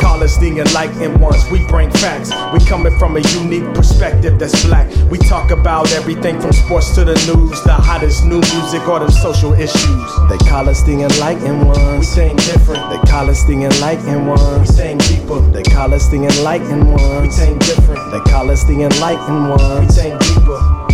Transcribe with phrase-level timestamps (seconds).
[0.00, 1.48] call us the enlightened ones.
[1.50, 2.30] We bring facts.
[2.52, 4.88] We coming from a unique perspective that's black.
[5.10, 9.10] We talk about everything from sports to the news, the hottest new music or the
[9.10, 10.10] social issues.
[10.28, 11.98] They call us the enlightened ones.
[12.00, 12.88] We think different.
[12.90, 14.70] They call us the enlightened ones.
[14.70, 15.40] We think deeper.
[15.52, 17.22] They call us the enlightened ones.
[17.22, 18.10] We think different.
[18.10, 19.80] They call us the enlightened ones.
[19.80, 20.89] We think deeper.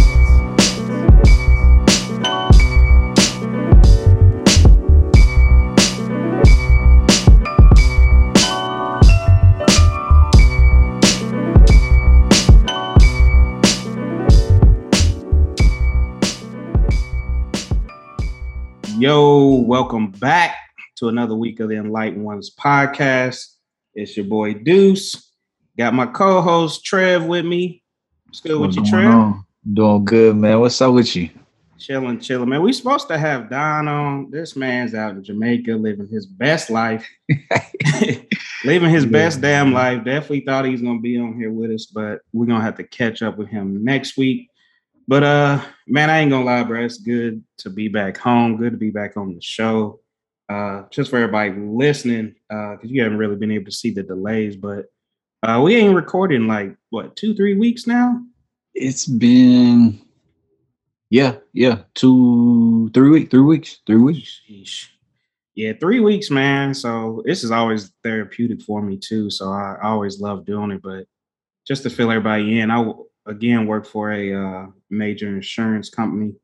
[19.07, 20.57] Yo, welcome back
[20.97, 23.41] to another week of the Enlightened Ones podcast.
[23.95, 25.31] It's your boy Deuce.
[25.79, 27.85] Got my co-host Trev with me.
[28.27, 29.07] What's good with you, What's Trev?
[29.09, 29.45] on?
[29.75, 30.59] Doing good, man.
[30.59, 31.31] What's up with you?
[31.79, 32.63] Chilling, chilling, man.
[32.63, 34.29] We supposed to have Don on.
[34.33, 37.09] This man's out in Jamaica living his best life.
[38.65, 39.11] living his Yeah.
[39.13, 40.03] best damn life.
[40.05, 42.83] Definitely thought he was gonna be on here with us, but we're gonna have to
[42.85, 44.51] catch up with him next week.
[45.09, 46.85] But uh man, I ain't gonna lie, bro.
[46.85, 48.57] It's good to be back home.
[48.57, 50.01] Good to be back on the show.
[50.49, 54.03] Uh just for everybody listening, uh, because you haven't really been able to see the
[54.03, 54.87] delays, but
[55.43, 58.21] uh we ain't recording like what two, three weeks now.
[58.75, 60.01] It's been
[61.09, 64.41] yeah, yeah, two, three weeks, three weeks, three weeks.
[64.51, 64.89] Sheesh.
[65.55, 66.75] Yeah, three weeks, man.
[66.75, 69.31] So this is always therapeutic for me too.
[69.31, 70.83] So I, always love doing it.
[70.83, 71.07] But
[71.67, 72.93] just to fill everybody in, I
[73.27, 76.35] again work for a uh, major insurance company.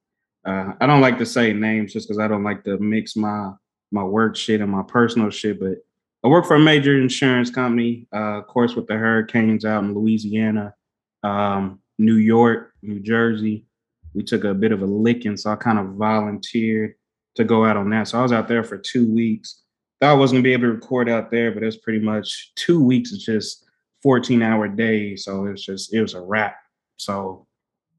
[0.45, 3.53] Uh, I don't like to say names just because I don't like to mix my
[3.91, 5.61] my work shit and my personal shit.
[5.61, 5.79] But
[6.25, 8.07] I work for a major insurance company.
[8.15, 10.75] Uh, of course, with the hurricanes out in Louisiana,
[11.23, 13.67] um, New York, New Jersey,
[14.15, 15.37] we took a bit of a licking.
[15.37, 16.95] So I kind of volunteered
[17.37, 18.09] to go out on that.
[18.09, 19.63] So I was out there for two weeks.
[20.01, 22.53] Thought I wasn't gonna be able to record out there, but it was pretty much
[22.57, 23.65] two weeks of just
[24.03, 25.25] 14 hour days.
[25.25, 26.57] So it was just, it was a wrap.
[26.97, 27.47] So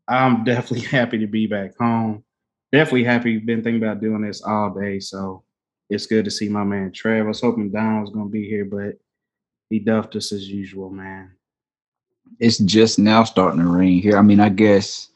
[0.08, 2.24] I'm definitely happy to be back home.
[2.72, 3.38] Definitely happy.
[3.38, 5.00] Been thinking about doing this all day.
[5.00, 5.44] So
[5.90, 7.26] it's good to see my man Trev.
[7.26, 8.96] I was hoping Don was gonna be here, but
[9.70, 11.32] he duffed us as usual, man.
[12.40, 14.18] It's just now starting to rain here.
[14.18, 15.10] I mean, I guess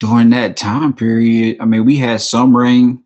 [0.00, 3.02] during that time period, I mean, we had some rain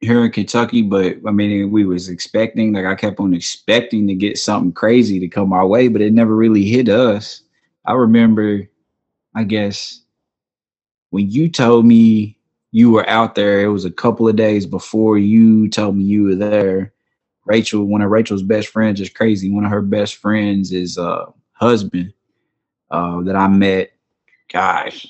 [0.00, 4.14] here in Kentucky, but I mean, we was expecting, like I kept on expecting to
[4.14, 7.42] get something crazy to come our way, but it never really hit us.
[7.86, 8.68] I remember,
[9.34, 10.00] I guess,
[11.10, 12.38] when you told me
[12.72, 16.24] you were out there, it was a couple of days before you told me you
[16.24, 16.92] were there.
[17.44, 19.50] Rachel, one of Rachel's best friends is crazy.
[19.50, 22.12] One of her best friends is uh husband
[22.90, 23.92] uh that I met,
[24.52, 25.06] gosh,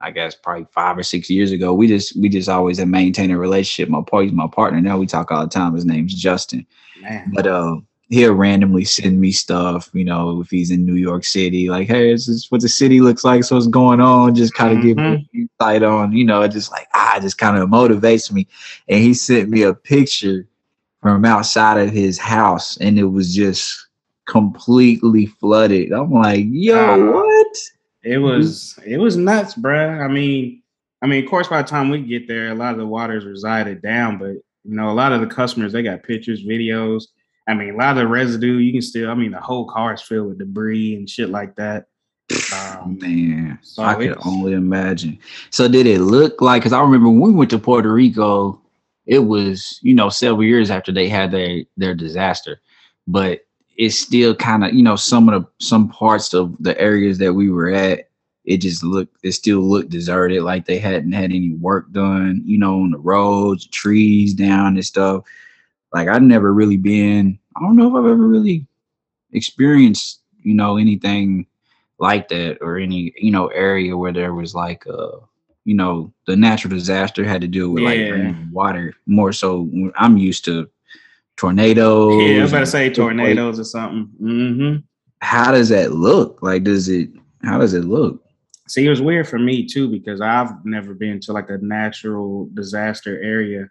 [0.00, 1.74] I guess probably five or six years ago.
[1.74, 3.88] We just we just always have maintained a relationship.
[3.88, 4.80] My part, he's my partner.
[4.80, 5.74] Now we talk all the time.
[5.74, 6.64] His name's Justin.
[7.02, 7.32] Man.
[7.34, 7.76] But uh
[8.08, 12.12] he'll randomly send me stuff, you know, if he's in New York City, like, hey,
[12.12, 14.96] this is what the city looks like, so what's going on, just kind of give
[14.96, 18.46] me insight on, you know, it just like ah, just kind of motivates me.
[18.88, 20.46] And he sent me a picture
[21.00, 23.86] from outside of his house, and it was just
[24.26, 25.92] completely flooded.
[25.92, 27.12] I'm like, yo, Ah.
[27.12, 27.56] what?
[28.02, 30.02] It was it was nuts, bruh.
[30.04, 30.62] I mean,
[31.00, 33.24] I mean, of course, by the time we get there, a lot of the waters
[33.24, 34.32] resided down, but
[34.66, 37.04] you know, a lot of the customers they got pictures, videos.
[37.46, 39.10] I mean, a lot of the residue you can still.
[39.10, 41.86] I mean, the whole car is filled with debris and shit like that.
[42.54, 45.18] Um, Man, So I could only imagine.
[45.50, 46.62] So did it look like?
[46.62, 48.60] Because I remember when we went to Puerto Rico,
[49.06, 52.60] it was you know several years after they had their their disaster,
[53.06, 53.40] but
[53.76, 57.34] it's still kind of you know some of the some parts of the areas that
[57.34, 58.08] we were at.
[58.46, 62.58] It just looked, it still looked deserted, like they hadn't had any work done, you
[62.58, 65.24] know, on the roads, trees down and stuff.
[65.94, 67.38] Like I've never really been.
[67.56, 68.66] I don't know if I've ever really
[69.32, 71.46] experienced, you know, anything
[71.98, 75.16] like that or any you know area where there was like uh
[75.64, 78.10] you know the natural disaster had to do with like Yeah.
[78.10, 80.68] raining water more so i'm used to
[81.36, 84.10] tornadoes yeah, I was about to say tornadoes or something.
[84.20, 84.76] mm-hmm.
[85.20, 87.10] how does that look like does it
[87.44, 88.20] how does it look
[88.66, 92.48] See, it was weird for me too because I've never been to like a natural
[92.54, 93.68] disaster area.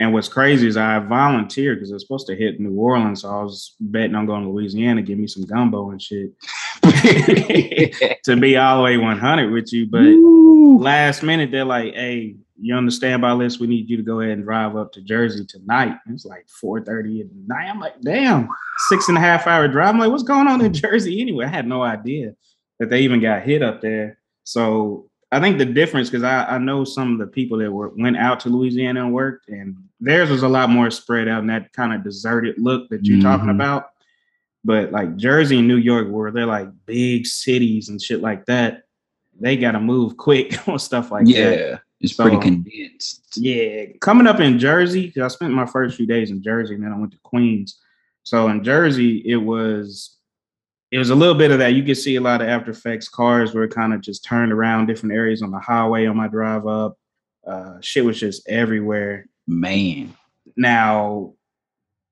[0.00, 3.22] And what's crazy is I volunteered because it's supposed to hit New Orleans.
[3.22, 6.32] So I was betting on going to Louisiana, give me some gumbo and shit
[6.82, 9.86] to be all the way 100 with you.
[9.86, 10.78] But Ooh.
[10.78, 14.34] last minute, they're like, hey, you understand by list, we need you to go ahead
[14.34, 15.96] and drive up to Jersey tonight.
[16.06, 17.68] And it's like 4:30 at night.
[17.68, 18.48] I'm like, damn,
[18.88, 19.90] six and a half hour drive.
[19.90, 21.46] I'm like, what's going on in Jersey anyway?
[21.46, 22.34] I had no idea
[22.78, 24.18] that they even got hit up there.
[24.44, 27.88] So I think the difference because I, I know some of the people that were
[27.96, 31.50] went out to Louisiana and worked, and theirs was a lot more spread out and
[31.50, 33.26] that kind of deserted look that you're mm-hmm.
[33.26, 33.90] talking about.
[34.64, 38.84] But like Jersey and New York, where they're like big cities and shit like that,
[39.38, 41.58] they got to move quick on stuff like yeah, that.
[41.58, 43.36] Yeah, it's so, pretty condensed.
[43.36, 46.84] Yeah, coming up in Jersey, because I spent my first few days in Jersey, and
[46.84, 47.80] then I went to Queens.
[48.22, 50.13] So in Jersey, it was
[50.94, 51.74] it was a little bit of that.
[51.74, 54.86] You could see a lot of after effects cars were kind of just turned around
[54.86, 56.96] different areas on the highway on my drive up.
[57.44, 59.26] Uh, shit was just everywhere.
[59.48, 60.14] Man.
[60.56, 61.32] Now,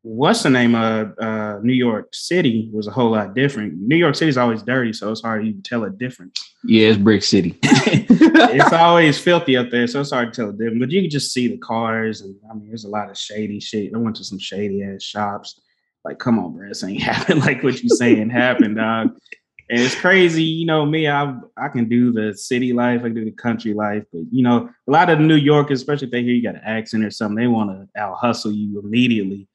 [0.02, 3.74] what's the name of uh, New York City was a whole lot different.
[3.74, 6.42] New York City is always dirty, so it's hard to even tell a difference.
[6.64, 7.60] Yeah, it's brick city.
[7.62, 10.80] it's always filthy up there, so it's hard to tell a difference.
[10.80, 13.60] But you can just see the cars, and I mean, there's a lot of shady
[13.60, 13.94] shit.
[13.94, 15.60] I went to some shady ass shops
[16.04, 19.16] like, come on, bro, this ain't happened like what you saying happened, dog.
[19.70, 21.08] And it's crazy, you know me.
[21.08, 24.42] I I can do the city life, I can do the country life, but you
[24.42, 27.10] know, a lot of New Yorkers, especially if they hear you got an accent or
[27.10, 29.48] something, they want to out hustle you immediately.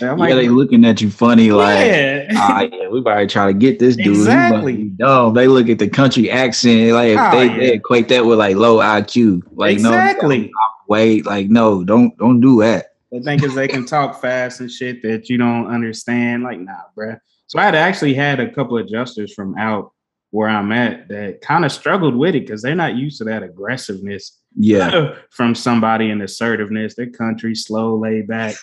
[0.00, 3.46] I'm yeah, like, they looking at you funny, like, yeah, ah, yeah we better try
[3.46, 4.08] to get this dude.
[4.08, 4.90] Exactly.
[4.90, 5.34] Dumb.
[5.34, 7.56] They look at the country accent, like oh, they, yeah.
[7.56, 9.42] they, equate that with like low IQ.
[9.52, 10.38] Like, exactly.
[10.38, 10.50] no,
[10.88, 12.91] wait, like, no, don't don't do that.
[13.12, 16.42] They think is they can talk fast and shit that you don't understand.
[16.42, 17.18] Like, nah, bruh.
[17.46, 19.92] So I had actually had a couple of adjusters from out
[20.30, 23.42] where I'm at that kind of struggled with it because they're not used to that
[23.42, 24.38] aggressiveness.
[24.56, 25.16] Yeah.
[25.30, 26.94] from somebody in assertiveness.
[26.94, 28.54] Their country slow, laid back.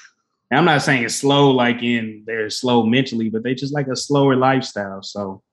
[0.49, 3.87] And I'm not saying it's slow like in they're slow mentally, but they just like
[3.87, 5.03] a slower lifestyle.
[5.03, 5.43] So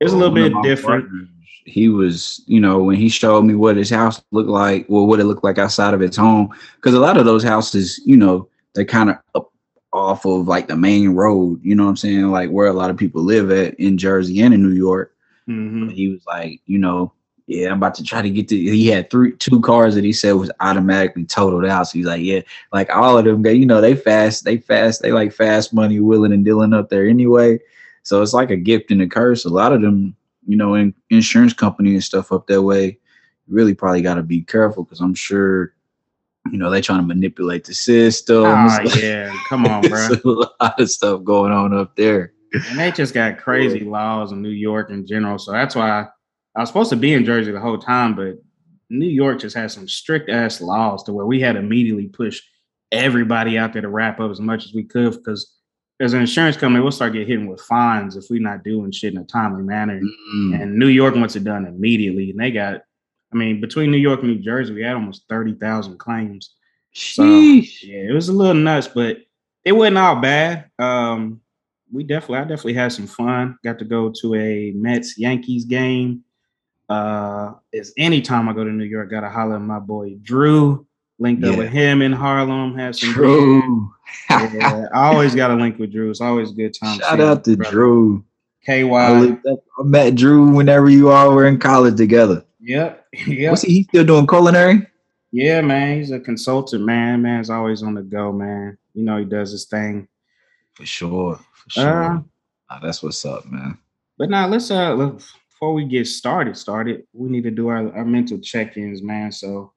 [0.00, 1.08] it's a oh, little bit different.
[1.08, 1.28] Partners,
[1.68, 5.20] he was, you know, when he showed me what his house looked like, well, what
[5.20, 8.48] it looked like outside of its home, because a lot of those houses, you know,
[8.74, 9.52] they're kind of up
[9.92, 12.90] off of like the main road, you know what I'm saying, like where a lot
[12.90, 15.14] of people live at in Jersey and in New York.
[15.48, 15.88] Mm-hmm.
[15.88, 17.12] He was like, you know,
[17.46, 18.56] yeah, I'm about to try to get to.
[18.56, 21.84] He had three, two cars that he said was automatically totaled out.
[21.84, 22.40] So he's like, yeah,
[22.72, 26.32] like all of them, you know, they fast, they fast, they like fast money, willing
[26.32, 27.58] and dealing up there anyway.
[28.02, 29.46] So it's like a gift and a curse.
[29.46, 30.14] A lot of them
[30.48, 32.98] you know, in insurance company and stuff up that way,
[33.46, 35.74] you really probably got to be careful because I'm sure,
[36.50, 38.44] you know, they trying to manipulate the system.
[38.44, 39.30] Oh, ah, yeah.
[39.50, 40.08] Come on, bro.
[40.08, 40.28] a
[40.62, 42.32] lot of stuff going on up there.
[42.70, 45.38] And they just got crazy laws in New York in general.
[45.38, 46.06] So that's why
[46.56, 48.36] I was supposed to be in Jersey the whole time, but
[48.88, 52.40] New York just has some strict ass laws to where we had to immediately push
[52.90, 55.57] everybody out there to wrap up as much as we could because
[56.00, 59.14] as an insurance company, we'll start getting hit with fines if we're not doing shit
[59.14, 60.00] in a timely manner.
[60.00, 60.54] Mm-hmm.
[60.54, 62.30] And New York wants it done immediately.
[62.30, 62.82] And they got,
[63.32, 66.54] I mean, between New York and New Jersey, we had almost 30,000 claims.
[66.92, 69.18] So, yeah, it was a little nuts, but
[69.64, 70.70] it wasn't all bad.
[70.78, 71.40] Um,
[71.92, 73.58] we definitely, I definitely had some fun.
[73.64, 76.24] Got to go to a Mets Yankees game.
[76.88, 80.86] Uh, is anytime I go to New York, gotta holler at my boy Drew.
[81.18, 81.50] Linked yeah.
[81.50, 82.76] up with him in Harlem.
[82.76, 83.92] Had some Drew.
[84.30, 86.10] yeah, I always got a link with Drew.
[86.10, 87.00] It's always a good time.
[87.00, 87.70] Shout out to brother.
[87.70, 88.24] Drew.
[88.64, 88.90] KY.
[88.92, 92.44] I, I, met Drew whenever you all were in college together.
[92.60, 93.06] Yep.
[93.26, 93.50] Yep.
[93.50, 94.86] What's he, he still doing culinary?
[95.32, 95.98] Yeah, man.
[95.98, 97.22] He's a consultant, man.
[97.22, 98.76] Man's always on the go, man.
[98.94, 100.08] You know, he does his thing.
[100.74, 101.40] For sure.
[101.52, 102.04] For sure.
[102.04, 102.20] Uh,
[102.70, 103.78] nah, that's what's up, man.
[104.18, 107.92] But now let's uh look, before we get started, started, we need to do our,
[107.94, 109.32] our mental check-ins, man.
[109.32, 109.72] So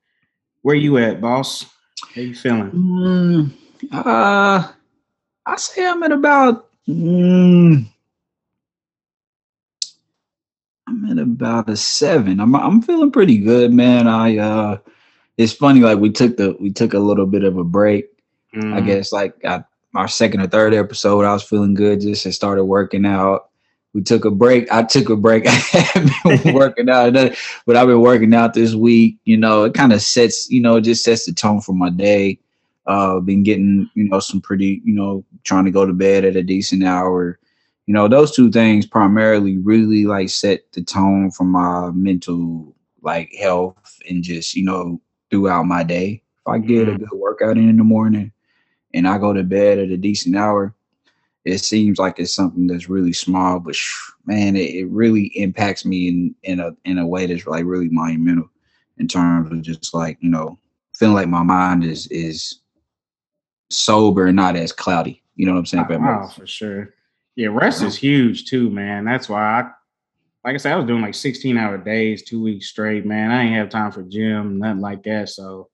[0.61, 1.65] where you at, boss?
[2.13, 2.71] How you feeling?
[2.71, 3.51] Mm,
[3.91, 4.71] uh,
[5.45, 6.67] I say I'm at about.
[6.87, 7.85] Mm,
[10.87, 12.39] I'm at about a seven.
[12.39, 14.07] I'm I'm feeling pretty good, man.
[14.07, 14.77] I uh,
[15.37, 15.79] it's funny.
[15.79, 18.07] Like we took the we took a little bit of a break.
[18.55, 18.73] Mm.
[18.73, 19.63] I guess like I,
[19.95, 22.01] our second or third episode, I was feeling good.
[22.01, 23.50] Just had started working out
[23.93, 24.71] we took a break.
[24.71, 25.45] I took a break.
[25.47, 27.13] I haven't been working out,
[27.65, 29.17] but I've been working out this week.
[29.25, 31.89] You know, it kind of sets, you know, it just sets the tone for my
[31.89, 32.39] day.
[32.87, 36.35] Uh, been getting, you know, some pretty, you know, trying to go to bed at
[36.35, 37.37] a decent hour.
[37.85, 43.33] You know, those two things primarily really like set the tone for my mental like
[43.39, 46.23] health and just, you know, throughout my day.
[46.39, 47.03] If I get a mm-hmm.
[47.03, 48.31] good workout in, in the morning
[48.93, 50.75] and I go to bed at a decent hour,
[51.45, 55.85] it seems like it's something that's really small, but sh- man, it, it, really impacts
[55.85, 58.49] me in in a in a way that's like really monumental
[58.97, 60.57] in terms of just like you know
[60.95, 62.59] feeling like my mind is is
[63.71, 65.23] sober and not as cloudy.
[65.35, 65.85] You know what I'm saying?
[65.89, 66.93] Oh, for sure.
[67.35, 69.05] Yeah, rest is huge too, man.
[69.05, 69.61] That's why I,
[70.43, 73.31] like I said, I was doing like 16 hour days, two weeks straight, man.
[73.31, 75.29] I ain't have time for gym, nothing like that.
[75.29, 75.69] So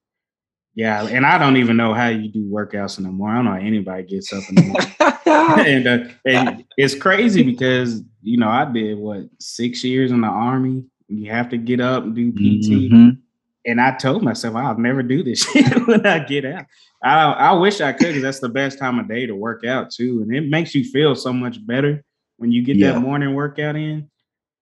[0.78, 3.34] yeah, and I don't even know how you do workouts in the morning.
[3.34, 5.68] I don't know how anybody gets up in the morning.
[5.68, 10.28] and, uh, and it's crazy because you know I did what six years in the
[10.28, 12.92] army, You have to get up and do PT.
[12.92, 13.10] Mm-hmm.
[13.66, 16.66] And I told myself I'll never do this shit when I get out.
[17.02, 19.90] I I wish I could because that's the best time of day to work out
[19.90, 22.06] too, and it makes you feel so much better
[22.38, 22.92] when you get yeah.
[22.92, 24.12] that morning workout in.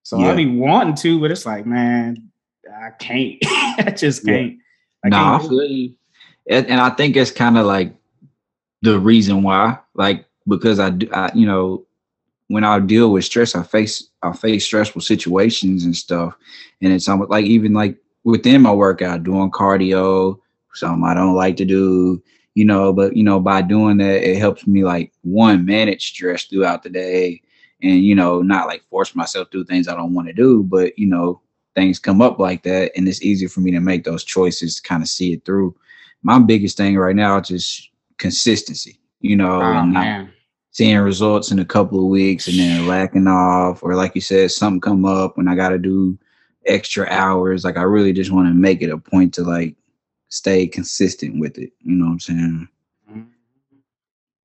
[0.03, 0.31] So yeah.
[0.31, 2.31] I be wanting to, but it's like, man,
[2.73, 3.35] I can't.
[3.45, 4.53] I just can't.
[4.53, 4.57] Yeah.
[5.03, 5.95] I no, can't I feel you.
[6.49, 7.93] And, and I think it's kind of like
[8.81, 11.85] the reason why, like because I do, I, you know,
[12.47, 16.35] when I deal with stress, I face I face stressful situations and stuff,
[16.81, 20.39] and it's almost like even like within my workout, doing cardio,
[20.73, 22.21] something I don't like to do,
[22.53, 26.43] you know, but you know, by doing that, it helps me like one manage stress
[26.43, 27.41] throughout the day,
[27.81, 30.97] and you know, not like force myself through things I don't want to do, but
[30.99, 31.41] you know,
[31.73, 34.81] things come up like that, and it's easier for me to make those choices to
[34.83, 35.75] kind of see it through.
[36.25, 40.31] My biggest thing right now is just consistency, you know, oh, and man
[40.75, 44.51] seeing results in a couple of weeks and then lacking off, or like you said,
[44.51, 46.19] something come up when I got to do
[46.65, 47.63] extra hours.
[47.63, 49.77] Like I really just want to make it a point to like
[50.27, 51.71] stay consistent with it.
[51.79, 52.67] You know what I'm saying?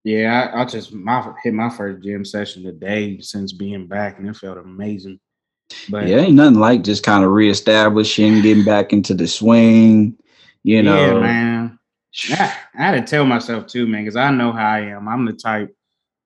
[0.04, 4.28] Yeah, I, I just my hit my first gym session today since being back, and
[4.28, 5.18] it felt amazing.
[5.88, 10.16] But yeah, ain't nothing like just kind of reestablishing, getting back into the swing.
[10.62, 11.78] You know, yeah, man.
[12.30, 15.08] I, I had to tell myself too, man, because I know how I am.
[15.08, 15.74] I'm the type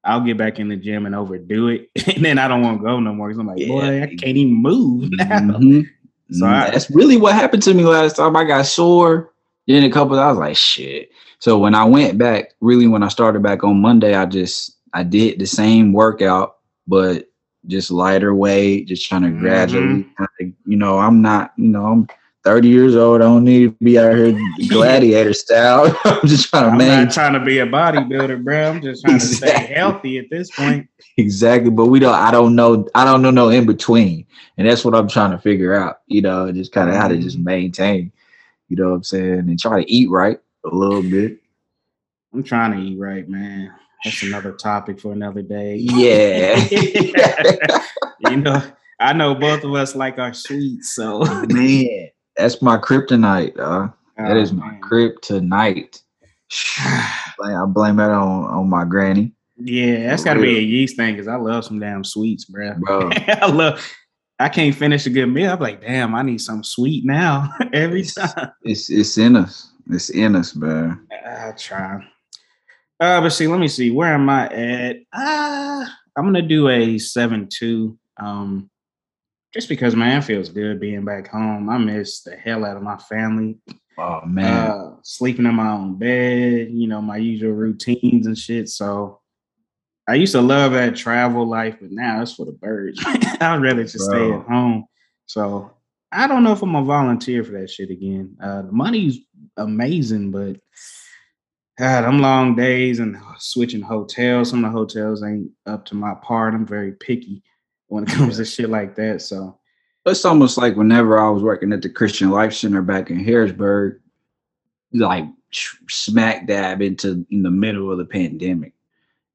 [0.02, 2.84] I'll get back in the gym and overdo it, and then I don't want to
[2.84, 3.68] go no more because I'm like, yeah.
[3.68, 5.26] boy, I can't even move now.
[5.26, 5.82] Mm-hmm.
[6.32, 8.36] So I, that's really what happened to me last time.
[8.36, 9.30] I got sore.
[9.66, 11.10] Then a couple, I was like, shit.
[11.38, 15.02] So when I went back, really when I started back on Monday, I just I
[15.02, 17.26] did the same workout, but
[17.66, 19.40] just lighter weight, just trying to mm-hmm.
[19.40, 20.06] gradually,
[20.66, 22.08] you know, I'm not, you know, I'm
[22.44, 23.22] 30 years old.
[23.22, 25.98] I don't need to be out here gladiator style.
[26.04, 28.70] I'm just trying to I'm not trying to be a bodybuilder, bro.
[28.70, 29.50] I'm just trying exactly.
[29.50, 30.88] to stay healthy at this point.
[31.16, 31.70] Exactly.
[31.70, 34.26] But we don't I don't know I don't know no in between.
[34.58, 37.16] And that's what I'm trying to figure out, you know, just kind of how to
[37.16, 37.46] just mm-hmm.
[37.46, 38.12] maintain,
[38.68, 41.38] you know what I'm saying, and try to eat right a little bit.
[42.32, 43.72] I'm trying to eat right, man.
[44.04, 45.76] That's another topic for another day.
[45.90, 46.56] Yeah.
[48.20, 48.62] you know,
[49.00, 53.58] I know both of us like our sweets, so man that's my kryptonite.
[53.58, 53.88] Uh.
[54.16, 54.80] Oh, that is my man.
[54.80, 56.00] kryptonite.
[56.78, 59.32] I blame that on on my granny.
[59.56, 62.74] Yeah, that's got to be a yeast thing because I love some damn sweets, bro.
[62.78, 63.84] Bro, I love.
[64.40, 65.52] I can't finish a good meal.
[65.52, 68.50] I'm like, damn, I need some sweet now every it's, time.
[68.62, 69.70] It's it's in us.
[69.90, 70.96] It's in us, bro.
[71.26, 72.04] I try.
[73.00, 73.90] Uh, but see, let me see.
[73.90, 74.96] Where am I at?
[75.12, 75.84] Uh,
[76.16, 77.98] I'm gonna do a seven two.
[78.18, 78.70] Um,
[79.54, 81.70] just because man feels good being back home.
[81.70, 83.56] I miss the hell out of my family.
[83.96, 88.68] Oh man, uh, sleeping in my own bed, you know, my usual routines and shit.
[88.68, 89.20] So
[90.08, 93.00] I used to love that travel life, but now it's for the birds.
[93.06, 94.08] I'd rather just Bro.
[94.08, 94.86] stay at home.
[95.26, 95.70] So
[96.10, 98.36] I don't know if I'm gonna volunteer for that shit again.
[98.42, 99.20] Uh, the money's
[99.56, 100.56] amazing, but
[101.78, 104.50] God, I'm long days and switching hotels.
[104.50, 106.54] Some of the hotels ain't up to my part.
[106.54, 107.42] I'm very picky
[107.94, 109.22] when it comes to shit like that.
[109.22, 109.56] So
[110.04, 114.00] it's almost like whenever I was working at the Christian Life Center back in Harrisburg,
[114.92, 115.24] like
[115.88, 118.72] smack dab into in the middle of the pandemic.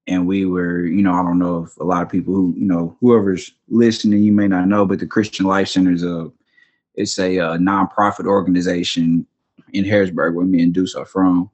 [0.08, 2.66] And we were, you know, I don't know if a lot of people who, you
[2.66, 6.30] know, whoever's listening, you may not know, but the Christian Life Center is a,
[6.96, 9.25] it's a, a nonprofit organization
[9.72, 11.50] in Harrisburg where me and Deuce are from.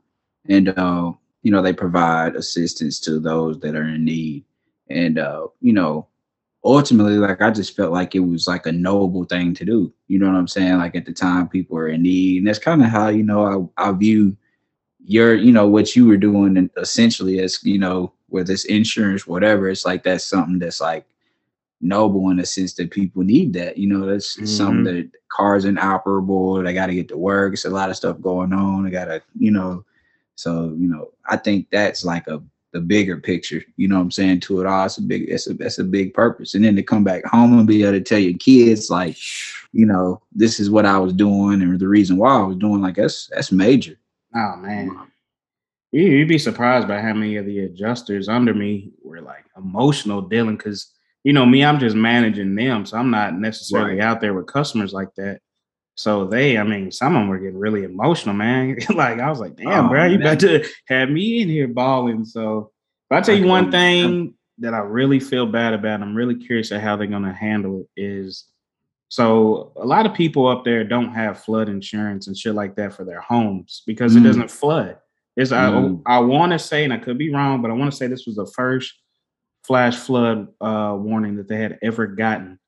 [0.50, 1.12] And, uh,
[1.44, 4.46] you know, they provide assistance to those that are in need.
[4.90, 6.08] And, uh, you know,
[6.66, 9.94] ultimately, like I just felt like it was like a noble thing to do.
[10.08, 10.78] You know what I'm saying?
[10.80, 13.72] Like at the time, people were in need, and that's kind of how you know
[13.78, 14.36] I, I view
[15.06, 19.70] your, you know, what you were doing, essentially as you know, whether it's insurance, whatever.
[19.70, 21.06] It's like that's something that's like
[21.82, 23.78] noble in the sense that people need that.
[23.78, 24.46] You know, that's mm-hmm.
[24.46, 26.64] something that cars inoperable.
[26.64, 27.54] They got to get to work.
[27.54, 28.84] It's a lot of stuff going on.
[28.84, 29.86] They got to, you know.
[30.38, 32.42] So you know, I think that's like a
[32.76, 33.64] the bigger picture.
[33.78, 34.42] You know what I'm saying?
[34.42, 36.56] To it all, it's a big, it's a that's a big purpose.
[36.56, 39.16] And then to come back home and be able to tell your kids like,
[39.72, 42.82] you know, this is what I was doing and the reason why I was doing
[42.82, 43.98] like that's that's major.
[44.36, 45.08] Oh man.
[45.94, 50.58] You'd be surprised by how many of the adjusters under me were like emotional dealing
[50.58, 50.92] because
[51.24, 52.86] you know me, I'm just managing them.
[52.86, 54.04] So I'm not necessarily right.
[54.04, 55.40] out there with customers like that.
[55.96, 58.78] So they, I mean, some of them were getting really emotional, man.
[58.96, 62.26] like I was like, damn, oh, bro, you about to have me in here balling.
[62.26, 62.72] So
[63.10, 66.72] if I tell you one thing that I really feel bad about, I'm really curious
[66.72, 68.46] at how they're gonna handle it is
[69.10, 72.94] so a lot of people up there don't have flood insurance and shit like that
[72.94, 74.18] for their homes because mm.
[74.18, 74.98] it doesn't flood.
[75.38, 76.02] It's mm.
[76.06, 78.08] I I want to say, and I could be wrong, but I want to say
[78.08, 78.94] this was the first
[79.66, 82.60] flash flood uh, warning that they had ever gotten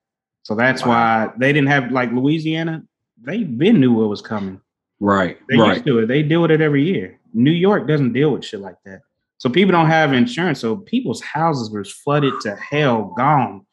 [0.42, 0.88] So that's Wow.
[0.88, 2.82] why they didn't have like Louisiana.
[3.22, 4.60] They been knew what was coming.
[5.00, 5.38] Right.
[5.48, 5.74] They right.
[5.74, 6.06] used to it.
[6.06, 7.20] They deal with it every year.
[7.32, 9.02] New York doesn't deal with shit like that.
[9.38, 10.60] So people don't have insurance.
[10.60, 13.64] So people's houses were flooded to hell, gone,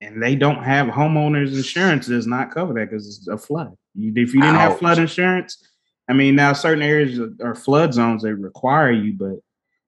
[0.00, 2.06] and they don't have homeowners insurance.
[2.06, 3.74] Does not cover that because it's a flood.
[3.96, 5.66] If you didn't have flood insurance,
[6.08, 8.22] I mean, now certain areas are- flood zones.
[8.22, 9.38] They require you, but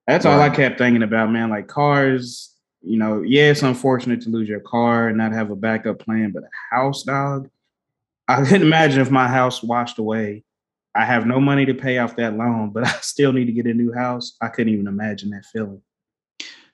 [0.07, 1.51] that's all I kept thinking about, man.
[1.51, 5.57] Like cars, you know, yeah, it's unfortunate to lose your car and not have a
[5.57, 7.49] backup plan, but a house, dog.
[8.31, 10.45] I couldn't imagine if my house washed away.
[10.95, 13.67] I have no money to pay off that loan, but I still need to get
[13.67, 14.37] a new house.
[14.41, 15.83] I couldn't even imagine that feeling.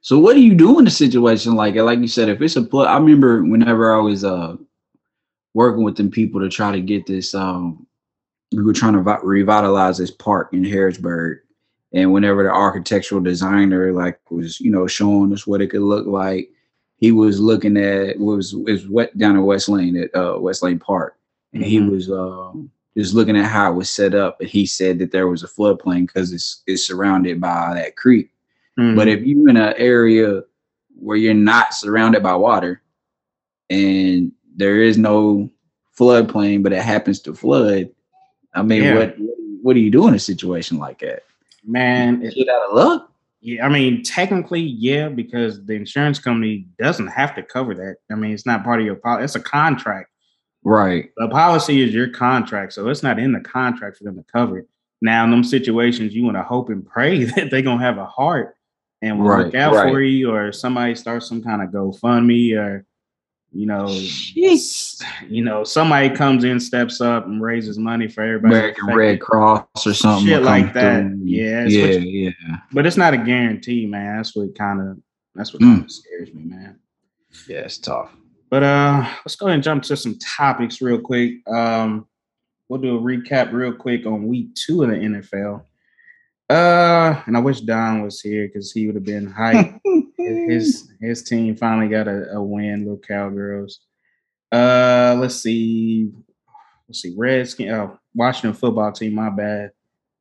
[0.03, 1.83] So what do you do in a situation like it?
[1.83, 4.57] Like you said, if it's a plug, I remember whenever I was uh
[5.55, 7.87] working with them people to try to get this um
[8.53, 11.39] we were trying to vi- revitalize this park in Harrisburg.
[11.93, 16.07] And whenever the architectural designer like was, you know, showing us what it could look
[16.07, 16.51] like,
[16.99, 20.79] he was looking at was is wet down in West Lane at uh West Lane
[20.79, 21.17] Park.
[21.57, 21.91] And he Mhm.
[21.91, 24.41] was um just looking at how it was set up.
[24.41, 28.31] And he said that there was a floodplain because it's it's surrounded by that creek.
[28.77, 29.15] But Mhm.
[29.17, 30.43] if you're in an area
[30.99, 32.83] where you're not surrounded by water
[33.71, 35.51] and there is no
[35.99, 37.89] floodplain, but it happens to flood,
[38.55, 38.95] I mean, Yeah.
[38.99, 39.17] what
[39.63, 41.23] what do you do in a situation like that?
[41.69, 43.13] man, it- Get out of luck.
[43.41, 47.97] yeah, I mean, technically, yeah, because the insurance company doesn't have to cover that.
[48.09, 49.25] I mean, it's not part of your policy.
[49.25, 50.11] It's a contract.
[50.69, 51.11] Right.
[51.17, 54.59] The policy is your contract, so it's not in the contract for them to cover
[54.59, 54.69] it.
[55.01, 58.07] Now, in them situations, you want to hope and pray that they're gonna have a
[58.07, 58.57] heart
[59.01, 62.85] and will look Right, out for you, or somebody starts some kind of GoFundMe, or
[63.53, 65.03] you know, Jeez.
[65.29, 68.55] you know, somebody comes in, steps up, and raises money for everybody.
[68.55, 68.87] American.
[68.95, 70.27] Red Cross or something.
[70.27, 71.03] Shit like that.
[71.05, 71.21] through.
[71.25, 72.31] Yeah, Yeah, what yeah.
[72.73, 74.17] But it's not a guarantee, man.
[74.17, 74.99] That's what kind of
[75.35, 75.67] that's what Mm.
[75.75, 76.79] kind of scares me, man.
[77.49, 78.11] Yeah, it's tough.
[78.51, 81.47] But uh let's go ahead and jump to some topics real quick.
[81.49, 82.07] Um
[82.69, 85.63] we'll do a recap real quick on week two of the NFL.
[86.49, 89.81] Uh and I wish Don was here because he would have been hyped.
[90.17, 93.81] his his team finally got a, a win, little cowgirls.
[94.53, 96.11] Uh let's see.
[96.89, 99.73] Let's see, Redskin oh Washington football team, my bad.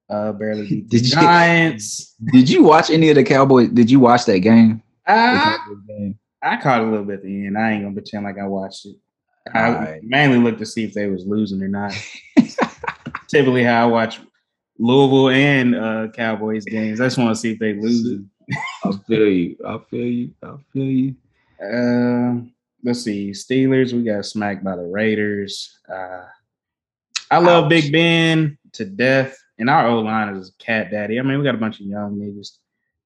[0.10, 2.16] Uh barely beat the Did you- Giants.
[2.32, 3.70] Did you watch any of the Cowboys?
[3.70, 4.82] Did you watch that game?
[5.08, 6.18] Ah, game?
[6.46, 7.58] I caught a little bit at the end.
[7.58, 8.96] I ain't gonna pretend like I watched it.
[9.54, 10.04] I Alright.
[10.04, 11.92] mainly looked to see if they was losing or not.
[13.28, 14.20] Typically, how I watch
[14.78, 17.02] Louisville and uh, Cowboys games.
[17.02, 18.30] I just want to see if they losing.
[18.84, 19.58] I feel you.
[19.66, 20.32] I feel you.
[20.44, 21.16] I feel you.
[21.60, 22.42] Uh,
[22.84, 23.32] let's see.
[23.32, 23.94] Steelers.
[23.94, 25.80] We got smacked by the Raiders.
[25.92, 26.26] Uh,
[27.32, 27.70] I love Ouch.
[27.70, 31.20] Big Ben to death, and our O line is cat daddy.
[31.20, 32.58] I mean, we got a bunch of young niggas.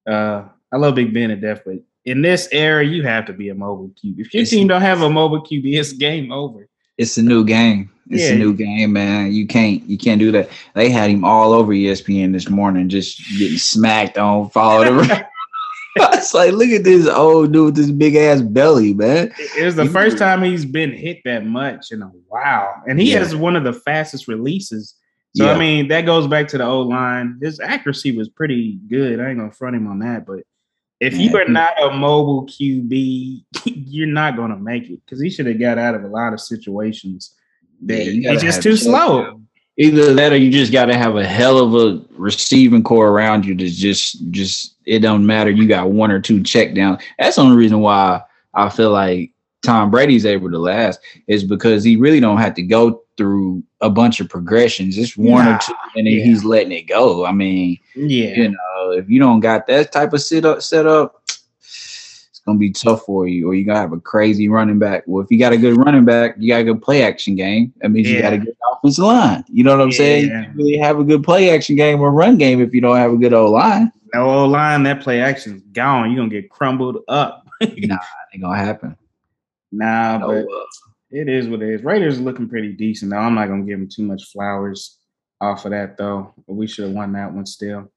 [0.06, 3.48] Uh, I love Big Ben to death, but in this era, you have to be
[3.50, 4.14] a mobile QB.
[4.18, 6.68] If your It's- team don't have a mobile QB, it's game over.
[6.98, 7.90] It's a new game.
[8.08, 8.34] It's Yeah.
[8.34, 9.32] a new game, man.
[9.32, 10.48] You can't you can't do that.
[10.74, 15.24] They had him all over ESPN this morning, just getting smacked on, followed around.
[15.96, 19.32] it's like, look at this old dude with this big ass belly, man.
[19.58, 23.00] It was the You- first time he's been hit that much in a while, and
[23.00, 23.18] he Yeah.
[23.18, 24.94] has one of the fastest releases.
[25.36, 25.52] So Yeah.
[25.52, 27.38] I mean, that goes back to the O line.
[27.42, 29.20] His accuracy was pretty good.
[29.20, 30.40] I ain't gonna front him on that, but
[31.00, 35.46] if you are not a mobile QB, you're not gonna make it because he should
[35.46, 37.34] have got out of a lot of situations.
[37.82, 39.22] That Yeah, you just too slow.
[39.24, 39.46] down.
[39.78, 43.54] Either that or you just gotta have a hell of a receiving corps around you
[43.54, 45.50] to just just it don't matter.
[45.50, 46.98] You got one or two check down.
[47.18, 49.32] That's the only reason why I feel like
[49.62, 53.90] Tom Brady's able to last is because he really don't have to go through a
[53.90, 54.94] bunch of progressions.
[54.96, 56.22] Just one Nah, or two, and yeah.
[56.24, 57.26] he's letting it go.
[57.26, 60.86] I mean, Yeah, you know, if you don't got that type of sit up set
[60.86, 61.22] up,
[61.58, 63.48] it's gonna be tough for you.
[63.48, 65.02] Or you gotta have a crazy running back.
[65.06, 67.72] Well, if you got a good running back, you got a good play action game.
[67.82, 68.44] That means you got a Yeah.
[68.44, 69.44] good offensive line.
[69.52, 70.24] You know what I'm saying?
[70.24, 72.96] You can't really have a good play action game or run game if you don't
[72.96, 73.92] have a good O line.
[74.14, 74.82] no O line.
[74.84, 76.10] That play action's gone.
[76.10, 77.46] You're gonna get crumbled up.
[77.60, 78.00] nah, it
[78.32, 78.96] ain't gonna happen.
[79.72, 80.64] Nah, No, but uh,
[81.10, 81.82] It is what it is.
[81.82, 83.18] Raiders are looking pretty decent though.
[83.18, 84.98] I'm not gonna give them too much flowers
[85.40, 86.34] off of that though.
[86.46, 87.90] But we should have won that one still.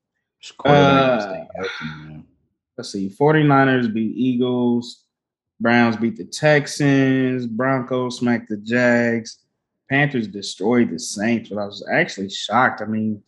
[0.66, 2.24] Uh, healthy.
[2.78, 3.10] Let's see.
[3.10, 5.04] 49ers beat Eagles.
[5.60, 7.46] Browns beat the Texans.
[7.46, 9.40] Broncos smacked the Jags.
[9.90, 12.82] Panthers destroyed the Saints, but I was actually shocked.
[12.82, 13.22] I mean,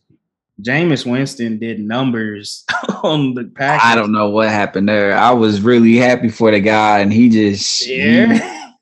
[0.62, 2.64] Jameis Winston did numbers
[3.02, 3.82] on the pack.
[3.84, 5.16] I don't know what happened there.
[5.16, 8.62] I was really happy for the guy, and he just Yeah.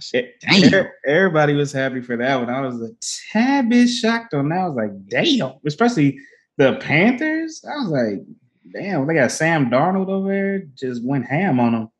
[0.00, 0.86] Said, Damn.
[1.06, 2.48] Everybody was happy for that one.
[2.48, 2.90] I was a
[3.32, 4.58] tad bit shocked on that.
[4.58, 5.52] I was like, damn.
[5.66, 6.18] Especially
[6.56, 7.62] the Panthers.
[7.66, 8.26] I was like,
[8.72, 10.58] damn, they got Sam Darnold over there.
[10.74, 11.90] Just went ham on them.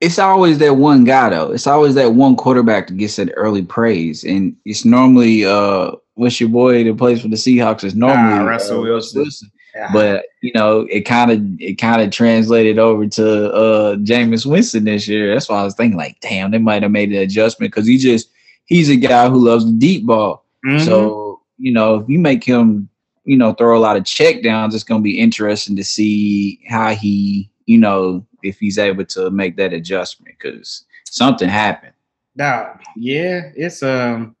[0.00, 1.52] It's always that one guy though.
[1.52, 6.40] It's always that one quarterback that gets that early praise, and it's normally uh, what's
[6.40, 7.84] your boy that plays for the Seahawks?
[7.84, 9.22] is normally Ah, Russell uh, Wilson.
[9.22, 9.50] Wilson.
[9.92, 14.84] But you know, it kind of it kind of translated over to uh Jameis Winston
[14.84, 15.32] this year.
[15.32, 17.96] That's why I was thinking, like, damn, they might have made an adjustment because he
[17.96, 18.28] just
[18.66, 20.44] he's a guy who loves the deep ball.
[20.66, 20.84] Mhm.
[20.84, 22.88] So you know, if you make him,
[23.24, 26.90] you know, throw a lot of check downs, it's gonna be interesting to see how
[26.94, 31.92] he, you know, if he's able to make that adjustment because something happened.
[32.36, 34.36] Nah, yeah, it's um,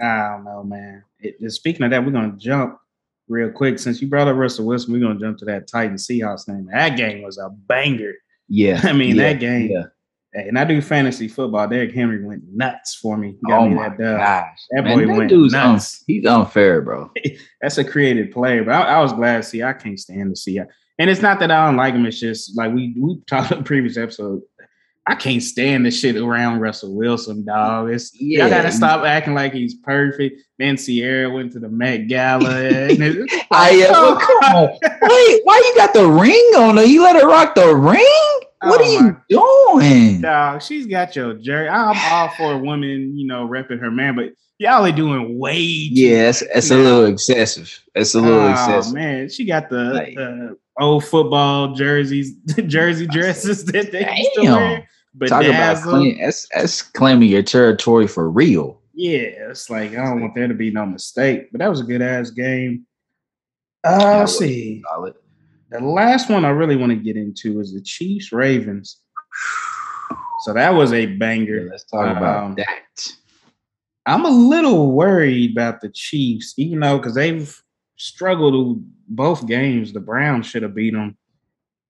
[0.00, 1.04] I don't know, man.
[1.20, 2.78] It, speaking of that, we're gonna jump
[3.28, 4.92] real quick since you brought up Russell Wilson.
[4.92, 6.66] We're gonna jump to that Titan Seahawks thing.
[6.66, 8.14] That game was a banger.
[8.48, 9.70] Yeah, I mean, yeah, that game.
[9.70, 9.84] Yeah.
[10.34, 11.68] And I do fantasy football.
[11.68, 13.36] Derrick Henry went nuts for me.
[13.46, 14.18] Got Oh me my that dub.
[14.18, 16.02] gosh, That Man, boy went dude's un- nuts.
[16.06, 17.10] he's unfair, bro.
[17.60, 19.62] That's a creative player, but I, I was glad to see.
[19.62, 22.06] I can't stand to see it, and it's not that I don't like him.
[22.06, 24.42] It's just like we we talked in the previous episode.
[25.04, 27.90] I can't stand the shit around Russell Wilson, dog.
[27.90, 28.62] It's y'all Yeah.
[28.62, 30.40] gotta stop acting like he's perfect.
[30.60, 32.48] Then Ciara went to the Met Gala.
[32.68, 33.02] and
[33.50, 34.68] I uh, well, come on.
[34.70, 36.84] Wait, why you got the ring on her?
[36.84, 38.06] You let her rock the ring?
[38.64, 40.20] What Oh, are you doing?
[40.20, 41.68] Dog, she's got your jersey.
[41.68, 44.26] I'm all for a woman, you know, repping her man, but
[44.58, 45.56] y'all are doing way
[45.88, 47.76] too Yeah, that's, it's a little excessive.
[47.92, 48.94] That's a little Oh excessive.
[48.94, 52.34] man, she got the, Like- the old football jerseys,
[52.66, 54.88] jersey dresses that they used to wear.
[55.14, 58.80] But Talk about claim, that's that's claiming your territory for real.
[58.94, 61.48] yeah, it's like I don't want there to be no mistake.
[61.52, 62.86] But that was a good ass game.
[63.84, 64.82] Uh, let's see.
[64.90, 65.14] Solid.
[65.70, 68.98] The last one I really want to get into is the Chiefs Ravens.
[70.44, 71.68] So that was a Yeah, banger.
[71.70, 73.12] let's talk about Um, that.
[74.06, 77.61] I'm a little worried about the Chiefs, even though because they've
[78.02, 79.92] struggled both games.
[79.92, 81.16] The Browns should have beat them,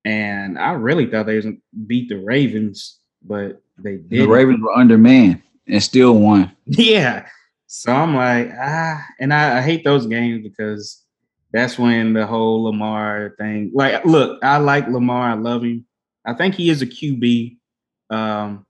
[0.04, 1.42] and I really thought they
[1.86, 4.26] beat the Ravens, but they The.
[4.26, 6.54] Ravens were undermanned and still won.
[6.66, 7.26] Yeah.
[7.66, 11.02] So I'm like, ah, and I, I hate those games because
[11.54, 13.70] that's when the whole Lamar thing.
[13.72, 15.30] Like, look, I like Lamar.
[15.30, 15.86] I love him.
[16.26, 17.56] I think he is a QB,
[18.10, 18.66] um,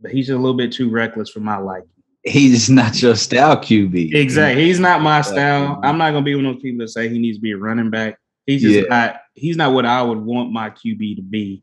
[0.00, 1.88] but he's a little bit too reckless for my liking.
[2.28, 4.14] He's just not your style QB.
[4.14, 4.64] Exactly.
[4.64, 5.80] He's not my uh, style.
[5.82, 7.56] I'm not gonna be one of those people that say he needs to be a
[7.56, 8.18] running back.
[8.46, 8.82] He's just Yeah.
[8.88, 9.16] not.
[9.34, 11.62] He's not what I would want my QB to be.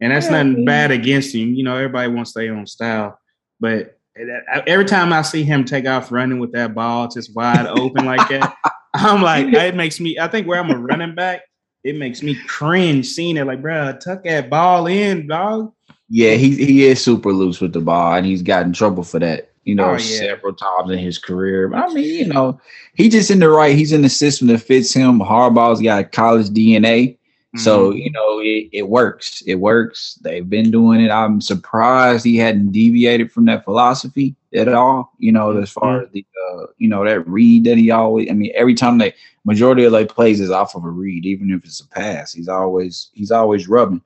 [0.00, 0.64] And that's Yeah, nothing yeah.
[0.66, 1.54] bad against him.
[1.54, 3.18] You know, everybody wants their own style.
[3.60, 7.66] But uh, every time I see him take off running with that ball just wide
[7.66, 8.54] open like that,
[8.94, 10.18] I'm like, it makes me.
[10.18, 11.42] I think where I'm a running back,
[11.84, 13.46] it makes me cringe seeing it.
[13.46, 15.72] Like, bro, tuck that ball in, dog.
[16.08, 19.18] Yeah, he he is super loose with the ball, and he's got in trouble for
[19.18, 19.50] that.
[19.66, 19.98] You know, Oh, yeah.
[19.98, 21.68] several times in his career.
[21.68, 22.60] But I mean, you know,
[22.94, 23.74] he just in the right.
[23.76, 25.18] He's in the system that fits him.
[25.18, 27.18] Harbaugh's got college DNA,
[27.56, 28.04] so Mhm.
[28.04, 29.42] you know it, it works.
[29.44, 30.18] It works.
[30.22, 31.10] They've been doing it.
[31.10, 35.12] I'm surprised he hadn't deviated from that philosophy at all.
[35.18, 36.24] You know, as far as the
[36.54, 38.30] uh, you know that read that he always.
[38.30, 41.50] I mean, every time they majority of like plays is off of a read, even
[41.50, 42.32] if it's a pass.
[42.32, 44.02] He's always he's always rubbing.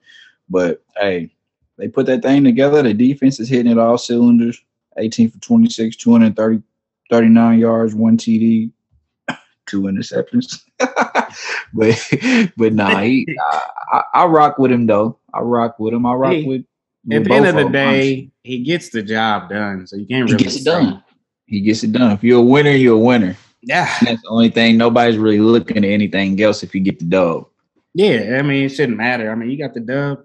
[0.49, 1.31] But hey,
[1.77, 2.83] they put that thing together.
[2.83, 4.59] The defense is hitting it all cylinders.
[4.99, 6.63] 18 for 26, 230,
[7.11, 8.71] 39 yards, one TD,
[9.67, 10.61] two interceptions.
[11.75, 15.19] but but nah, he, I, I, I rock with him though.
[15.33, 16.07] I rock with him.
[16.07, 16.65] I rock He- with.
[17.11, 19.87] At the end of the day, he gets the job done.
[19.87, 20.37] So you can't really.
[20.37, 21.03] he gets it done.
[21.47, 22.13] He gets it done.
[22.13, 23.35] If you're a winner, you're a winner.
[23.63, 23.91] Yeah.
[24.01, 24.77] And that's the only thing.
[24.77, 27.47] Nobody's really looking at anything else if you get the dub.
[27.95, 29.31] Yeah, I mean, it shouldn't matter.
[29.31, 30.25] I mean, you got the dub.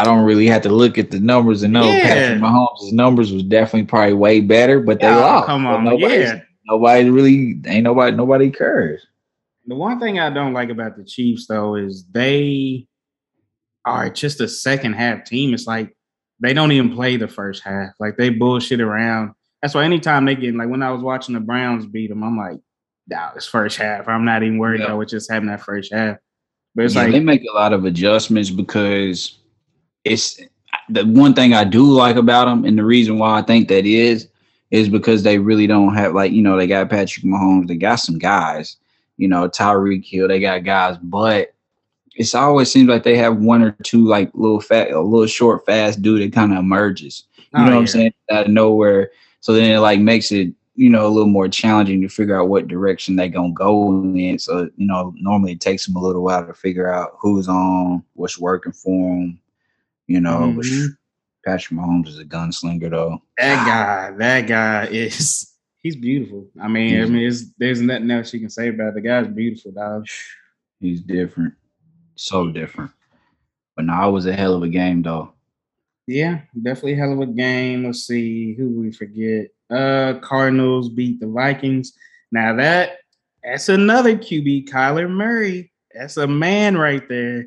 [0.00, 2.02] I don't really have to look at the numbers and know Yeah.
[2.02, 5.46] Patrick Mahomes' numbers was definitely probably way better, but they Oh, lost.
[5.46, 6.40] come So on, nobody's- yeah.
[6.66, 9.06] nobody really ain't nobody nobody cares.
[9.66, 12.86] The one thing I don't like about the Chiefs though is they
[13.84, 15.54] are just a second half team.
[15.54, 15.96] It's like
[16.40, 17.90] they don't even play the first half.
[17.98, 19.32] Like they bullshit around.
[19.62, 22.36] That's why anytime they get like when I was watching the Browns beat them, I'm
[22.36, 22.58] like,
[23.08, 24.06] nah, it's first half.
[24.08, 24.86] I'm not even worried Yeah.
[24.86, 26.18] about what just happened that first half.
[26.74, 29.38] But it's yeah, like they make a lot of adjustments because
[30.06, 30.40] it's
[30.88, 33.84] the one thing I do like about them, and the reason why I think that
[33.84, 34.28] is
[34.70, 37.96] is because they really don't have like you know they got Patrick Mahomes, they got
[37.96, 38.76] some guys,
[39.16, 41.52] you know Tyreek Hill, they got guys, but
[42.14, 45.66] it's always seems like they have one or two like little fat, a little short,
[45.66, 47.24] fast dude that kind of emerges.
[47.36, 48.14] You oh, know what I'm saying?
[48.30, 49.10] Out of nowhere.
[49.40, 52.48] So then it like makes it, you know, a little more challenging to figure out
[52.48, 54.38] what direction they gonna go in.
[54.38, 58.02] So, you know, normally it takes them a little while to figure out who's on,
[58.14, 59.38] what's working for them.
[60.06, 60.88] You know, Mhm.
[61.44, 63.22] Patrick Mahomes is a gunslinger though.
[63.38, 66.48] That guy, that guy is he's beautiful.
[66.60, 68.94] I mean, I mean, it's, there's nothing else you can say about it.
[68.94, 70.06] The guy's beautiful, dog.
[70.80, 71.54] He's different.
[72.16, 72.90] So different.
[73.76, 75.32] But now it was a hell of a game though.
[76.06, 77.84] Yeah, definitely hell of a game.
[77.84, 79.48] Let's see who we forget.
[79.70, 81.92] Uh Cardinals beat the Vikings.
[82.30, 82.98] Now that
[83.42, 85.72] that's another QB, Kyler Murray.
[85.98, 87.46] That's a man right there.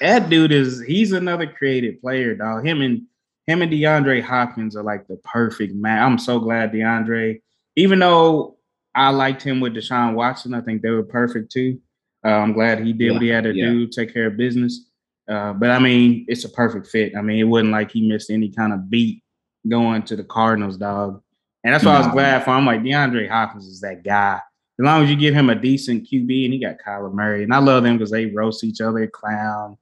[0.00, 2.66] That dude is he's another creative player, dog.
[2.66, 3.02] Him and
[3.46, 6.02] him and DeAndre Hopkins are like the perfect man.
[6.02, 7.42] I'm so glad DeAndre,
[7.76, 8.56] even though
[8.94, 11.80] I liked him with Deshaun Watson, I think they were perfect too.
[12.24, 13.66] Uh, I'm glad he did yeah, what he had to yeah.
[13.66, 14.88] do, take care of business.
[15.28, 17.14] Uh, but I mean, it's a perfect fit.
[17.16, 19.22] I mean, it wasn't like he missed any kind of beat
[19.68, 21.22] going to the Cardinals, dog.
[21.64, 21.96] And that's why.
[21.96, 22.50] I was glad for.
[22.50, 24.40] I'm like DeAndre Hopkins is that guy.
[24.78, 27.54] As long as you give him a decent QB, and he got Kyler Murray, and
[27.54, 29.78] I love them because they roast each other, clown.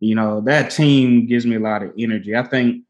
[0.00, 2.34] You know that team gives me a lot of energy.
[2.34, 2.84] I think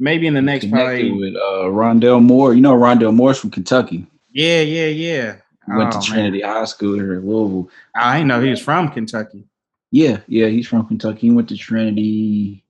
[0.00, 2.54] maybe in the next probably with uh, Rondale Moore.
[2.54, 4.04] You know Rondale Moore's from Kentucky.
[4.32, 5.36] Yeah, yeah, yeah.
[5.68, 6.50] Went oh, to Trinity man.
[6.50, 7.70] High School here in Louisville.
[7.94, 9.44] I didn't know he was from Kentucky.
[9.92, 11.20] Yeah, yeah, he's from Kentucky.
[11.20, 12.64] He went to Trinity.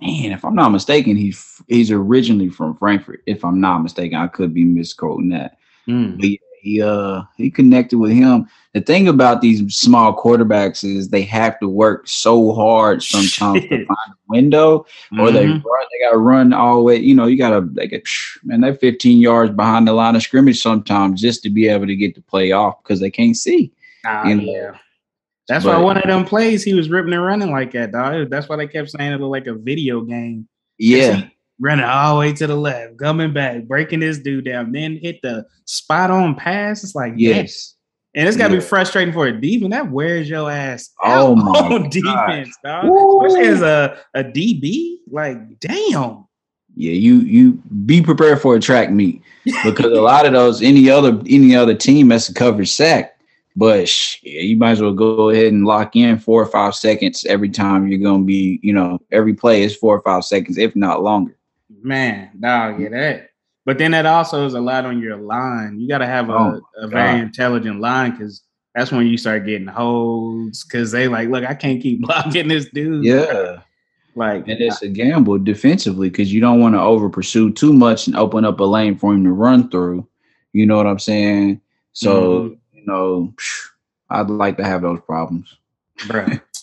[0.00, 3.22] Man, if I'm not mistaken, he's he's originally from Frankfort.
[3.26, 5.58] If I'm not mistaken, I could be misquoting that.
[5.86, 6.18] Mm.
[6.18, 6.30] But
[6.64, 8.48] he uh he connected with him.
[8.72, 13.68] The thing about these small quarterbacks is they have to work so hard sometimes to
[13.68, 15.20] find a window, mm-hmm.
[15.20, 15.68] or they mm-hmm.
[15.68, 16.96] run, they gotta run all the way.
[16.96, 18.08] You know, you gotta they get
[18.44, 21.94] man, they're 15 yards behind the line of scrimmage sometimes just to be able to
[21.94, 23.70] get the play off because they can't see.
[24.06, 24.42] Ah, you know?
[24.42, 24.78] yeah.
[25.46, 28.30] That's but, why one of them plays he was ripping and running like that, dog.
[28.30, 30.48] That's why they kept saying it looked like a video game.
[30.78, 31.28] Yeah
[31.60, 35.20] running all the way to the left, coming back, breaking this dude down, then hit
[35.22, 36.82] the spot on pass.
[36.84, 37.74] It's like yes.
[38.16, 38.60] And it's gotta yeah.
[38.60, 39.72] be frustrating for a defense.
[39.72, 42.84] That wears your ass oh my on defense, dog.
[42.84, 44.98] Especially as a, a DB.
[45.10, 46.24] Like, damn.
[46.76, 47.52] Yeah, you you
[47.86, 49.22] be prepared for a track meet
[49.64, 53.16] because a lot of those any other any other team has to cover sack.
[53.56, 57.24] But yeah, you might as well go ahead and lock in four or five seconds
[57.26, 60.74] every time you're gonna be, you know, every play is four or five seconds, if
[60.74, 61.36] not longer.
[61.84, 63.28] Man, dog, yeah, that.
[63.66, 65.78] But then that also is a lot on your line.
[65.78, 68.42] You got to have a, oh, a very intelligent line because
[68.74, 72.66] that's when you start getting holds because they like, look, I can't keep blocking this
[72.70, 73.04] dude.
[73.04, 73.60] Yeah.
[74.16, 78.06] Like, and it's a gamble defensively because you don't want to over pursue too much
[78.06, 80.06] and open up a lane for him to run through.
[80.52, 81.60] You know what I'm saying?
[81.92, 82.78] So, mm-hmm.
[82.78, 83.34] you know,
[84.10, 85.56] I'd like to have those problems.
[86.08, 86.40] Right.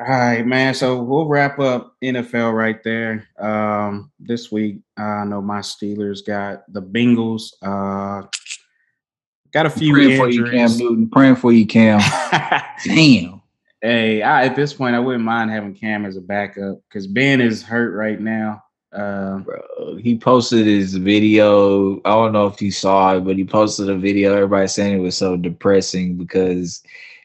[0.00, 0.72] All right, man.
[0.72, 3.28] So we'll wrap up NFL right there.
[3.38, 7.52] Um, this week, I know my Steelers got the Bengals.
[7.60, 8.26] Uh,
[9.52, 10.38] got a few praying injuries.
[10.38, 11.10] for you, Cam Newton.
[11.10, 12.00] Praying for you, Cam.
[12.84, 13.42] Damn.
[13.82, 17.42] Hey, I, at this point, I wouldn't mind having Cam as a backup because Ben
[17.42, 18.62] is hurt right now.
[18.92, 22.00] Uh, Bro, he posted his video.
[22.06, 24.34] I don't know if you saw it, but he posted a video.
[24.34, 26.82] Everybody saying it was so depressing because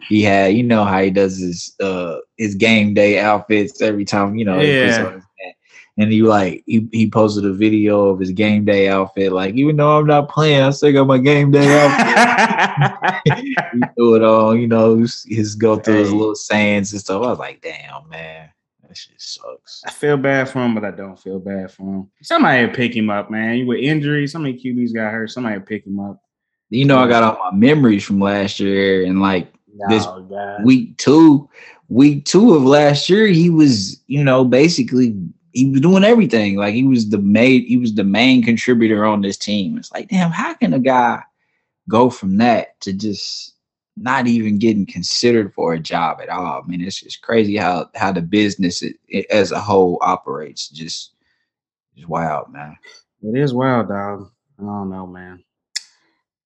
[0.08, 4.36] he had, you know, how he does his uh his game day outfits every time,
[4.36, 5.20] you know, yeah.
[5.98, 9.32] and he like he, he posted a video of his game day outfit.
[9.32, 13.22] Like, even though I'm not playing, I still got my game day outfit.
[13.44, 13.56] he
[13.96, 17.24] threw it on, you know, his go through his little sayings and stuff.
[17.24, 18.50] I was like, damn, man.
[18.96, 19.82] That shit sucks.
[19.86, 22.12] I feel bad for him, but I don't feel bad for him.
[22.22, 23.58] Somebody pick him up, man.
[23.58, 25.32] You with injuries, so many QBs got hurt.
[25.32, 26.22] Somebody pick him up.
[26.70, 30.64] You know, I got all my memories from last year, and like no, this God.
[30.64, 31.50] week two,
[31.90, 35.16] week two of last year, he was, you know, basically
[35.52, 36.58] he was doing everything.
[36.58, 39.78] Like he was the main, he was the main contributor on this team.
[39.78, 41.22] It's like, damn, how can a guy
[41.88, 43.54] go from that to just
[43.98, 46.62] not even getting considered for a job at all?
[46.62, 50.68] I mean, it's just crazy how how the business it, it, as a whole operates.
[50.68, 51.14] Just,
[51.96, 52.76] just wild, man.
[53.24, 54.32] It is wild, dog.
[54.60, 55.45] I don't know, man.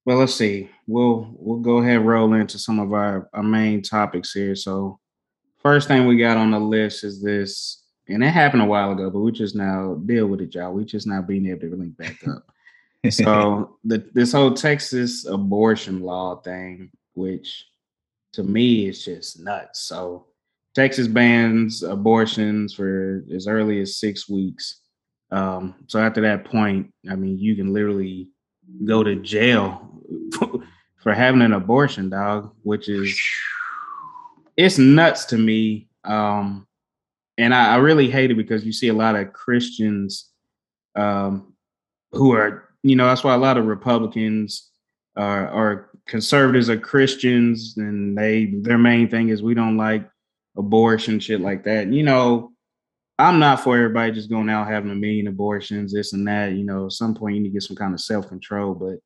[0.09, 0.71] Well, let's see.
[0.87, 4.55] We'll we'll go ahead and roll into some of our, our main topics here.
[4.55, 4.99] So,
[5.59, 9.11] first thing we got on the list is this, and it happened a while ago,
[9.11, 10.73] but we just now deal with it, y'all.
[10.73, 12.43] We just now being able to link back up.
[13.11, 17.67] so the this whole Texas abortion law thing, which
[18.33, 19.81] to me is just nuts.
[19.81, 20.25] So
[20.73, 24.81] Texas bans abortions for as early as six weeks.
[25.29, 28.29] Um, so after that point, I mean, you can literally
[28.85, 29.85] go to jail
[30.97, 33.19] for having an abortion, dog, which is
[34.57, 35.87] it's nuts to me.
[36.03, 36.67] Um,
[37.37, 40.29] and I, I, really hate it because you see a lot of Christians
[40.95, 41.53] um,
[42.11, 44.69] who are, you know, that's why a lot of Republicans
[45.15, 50.09] are, are conservatives are Christians, and they their main thing is we don't like
[50.57, 51.87] abortion, shit like that.
[51.87, 52.51] You know,
[53.17, 56.53] I'm not for everybody just going out having a million abortions, this and that.
[56.53, 58.99] You know, at some point you need to get some kind of self control, but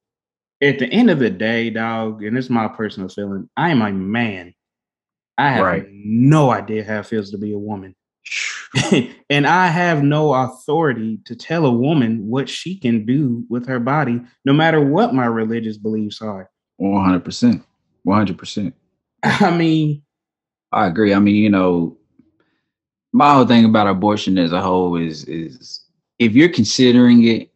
[0.64, 3.92] at the end of the day, dog, and it's my personal feeling, I am a
[3.92, 4.54] man.
[5.38, 5.86] I have right.
[5.90, 7.96] no idea how it feels to be a woman.
[9.30, 13.80] and I have no authority to tell a woman what she can do with her
[13.80, 16.50] body, no matter what my religious beliefs are.
[16.80, 17.64] 100%.
[18.08, 18.74] 100%.
[19.24, 20.02] I mean,
[20.72, 21.14] I agree.
[21.14, 21.98] I mean, you know,
[23.12, 25.82] my whole thing about abortion as a whole is is
[26.20, 27.53] if you're considering it,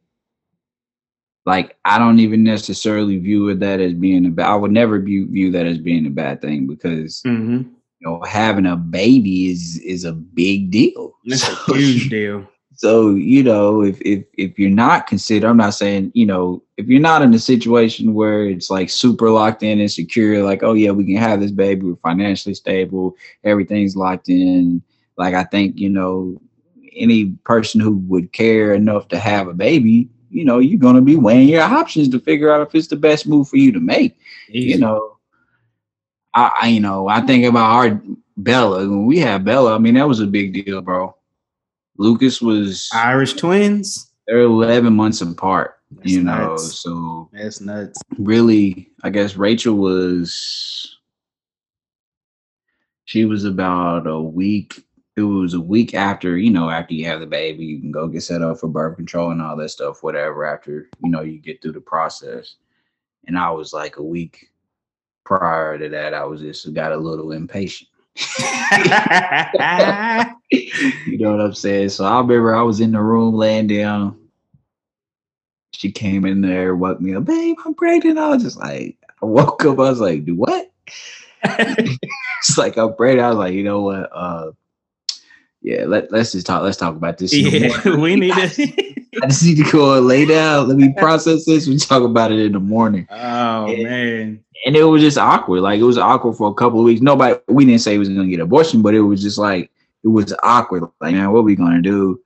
[1.47, 4.47] like I don't even necessarily view it that as being a bad.
[4.47, 7.69] I would never view view that as being a bad thing because mhm.
[7.99, 11.13] you know having a baby is is a big deal.
[11.25, 12.47] that's So- a huge deal.
[12.73, 16.87] So you know, if if if you're not considered, I'm not saying you know, if
[16.87, 20.73] you're not in a situation where it's like super locked in and secure, like oh
[20.73, 24.83] yeah, we can have this baby, we're financially stable, everything's locked in.
[25.17, 26.39] Like I think you know,
[26.93, 31.15] any person who would care enough to have a baby, you know, you're gonna be
[31.15, 34.17] weighing your options to figure out if it's the best move for you to make
[34.49, 34.69] Easy.
[34.69, 35.17] you know,
[36.33, 38.01] I, I you know, I think about our
[38.37, 39.75] Bella when we had Bella.
[39.75, 41.15] I mean, that was a big deal, bro.
[41.97, 44.11] Lucas was Irish twins.
[44.27, 46.49] they're eleven months apart, That's you know.
[46.49, 46.81] nuts.
[46.81, 47.99] So That's nuts.
[48.19, 50.93] really, I guess Rachel was.
[53.05, 54.83] She was about a week.
[55.17, 58.07] It was a week after, you know, after you have the baby, you can go
[58.07, 61.39] get set up for birth control and all that stuff, whatever, after, you know, you
[61.39, 62.55] get through the process.
[63.25, 64.51] And I was like a week
[65.25, 67.89] prior to that, I was just got a little impatient.
[70.51, 71.89] you know what I'm saying?
[71.89, 74.17] So I remember I was in the room laying down.
[75.73, 78.19] She came in there, woke me up, babe, I'm pregnant.
[78.19, 80.71] I was just like, I woke up, I was like, do what?
[82.41, 83.25] It's like I'm pregnant.
[83.25, 84.09] I was like, you know what?
[84.13, 84.51] Uh
[85.67, 86.63] yeah, let, let's just talk.
[86.63, 87.33] Let's talk about this.
[87.33, 88.93] yeah, we need to.
[89.23, 90.67] I just need to go lay down.
[90.69, 91.67] Let me process this.
[91.67, 93.07] We talk about it in the morning.
[93.11, 93.83] oh Yeah.
[93.83, 94.43] man.
[94.65, 95.61] and it was just awkward.
[95.61, 97.01] Like it was awkward for a couple of weeks.
[97.01, 99.69] Nobody, we didn't say he was gonna get abortion, but it was just like
[100.03, 100.83] it was awkward.
[101.01, 102.21] Like, man, what we gonna do?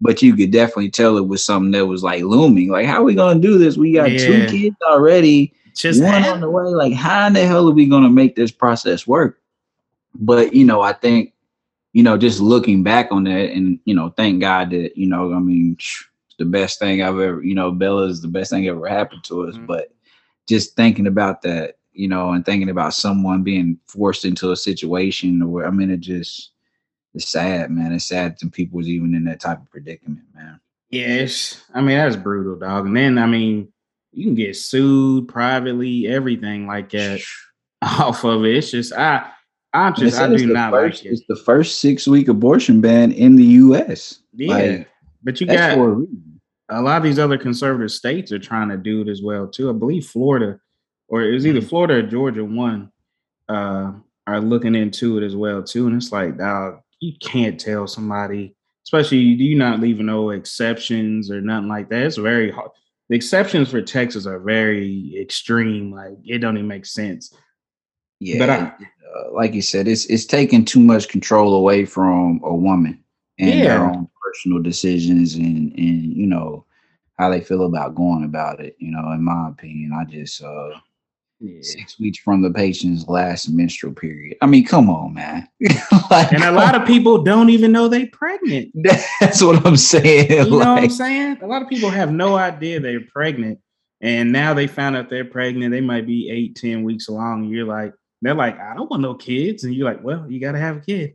[0.00, 2.68] But you could definitely tell it was something that was like looming.
[2.68, 3.76] Like, how are we gonna do this?
[3.78, 6.64] We got two kids already, Just one on the way.
[6.64, 9.40] Like, how in the hell are we gonna make this process work?
[10.14, 11.32] But you know, I think
[11.96, 15.32] you know, just looking back on that, and you know, thank God that you know,
[15.32, 15.78] I mean,
[16.38, 19.48] the best thing I've ever, you know, Bella is the best thing ever happened to
[19.48, 19.56] us.
[19.56, 19.66] Mhm.
[19.66, 19.94] But
[20.46, 25.50] just thinking about that, you know, and thinking about someone being forced into a situation
[25.50, 26.50] where I mean, it just
[27.14, 27.92] it's sad, man.
[27.92, 30.60] It's sad that people was even in that type of predicament, man.
[30.90, 32.84] Yes, I mean that's brutal, dog.
[32.84, 33.72] And then I mean,
[34.12, 37.22] you can get sued privately, everything like that
[37.80, 38.54] off of it.
[38.54, 39.30] It's just I,
[39.76, 41.14] I'm just I it's do not first, like it.
[41.14, 44.20] It's the first six week abortion ban in the U.S.
[44.34, 44.88] Yeah, like,
[45.22, 46.06] but you got a
[46.68, 49.70] a lot of these other conservative states are trying to do it as well too.
[49.70, 50.58] I believe Florida,
[51.08, 51.68] or it was either Mm-hmm.
[51.68, 52.90] Florida or Georgia, one
[53.48, 53.92] uh,
[54.26, 55.86] are looking into it as well too.
[55.86, 61.40] And it's like, dog, you can't tell somebody, especially you not leaving no exceptions or
[61.40, 62.02] nothing like that.
[62.02, 62.70] It's very hard.
[63.08, 65.92] The exceptions for Texas are very extreme.
[65.92, 67.32] Like it don't even make sense.
[68.18, 68.72] Yeah, But I-
[69.32, 73.02] like you said, it's it's taking too much control away from a woman
[73.38, 76.64] and their own personal decisions and and you know
[77.18, 78.76] how they feel about going about it.
[78.78, 80.70] You know, in my opinion, I just uh
[81.40, 81.60] Yeah.
[81.60, 84.36] six weeks from the patient's last menstrual period.
[84.40, 85.46] I mean, come on, man.
[86.10, 88.70] like, And a lot of people don't even know they're pregnant.
[89.20, 90.46] that's what I'm saying.
[90.46, 91.38] You know what I'm saying?
[91.42, 93.58] A lot of people have no idea they're pregnant.
[94.00, 95.72] And now they found out they're pregnant.
[95.72, 97.44] They might be eight, ten weeks along.
[97.44, 97.92] And you're like,
[98.26, 99.64] they're like, I don't want no kids.
[99.64, 101.14] And you're like, well, you got to have a kid.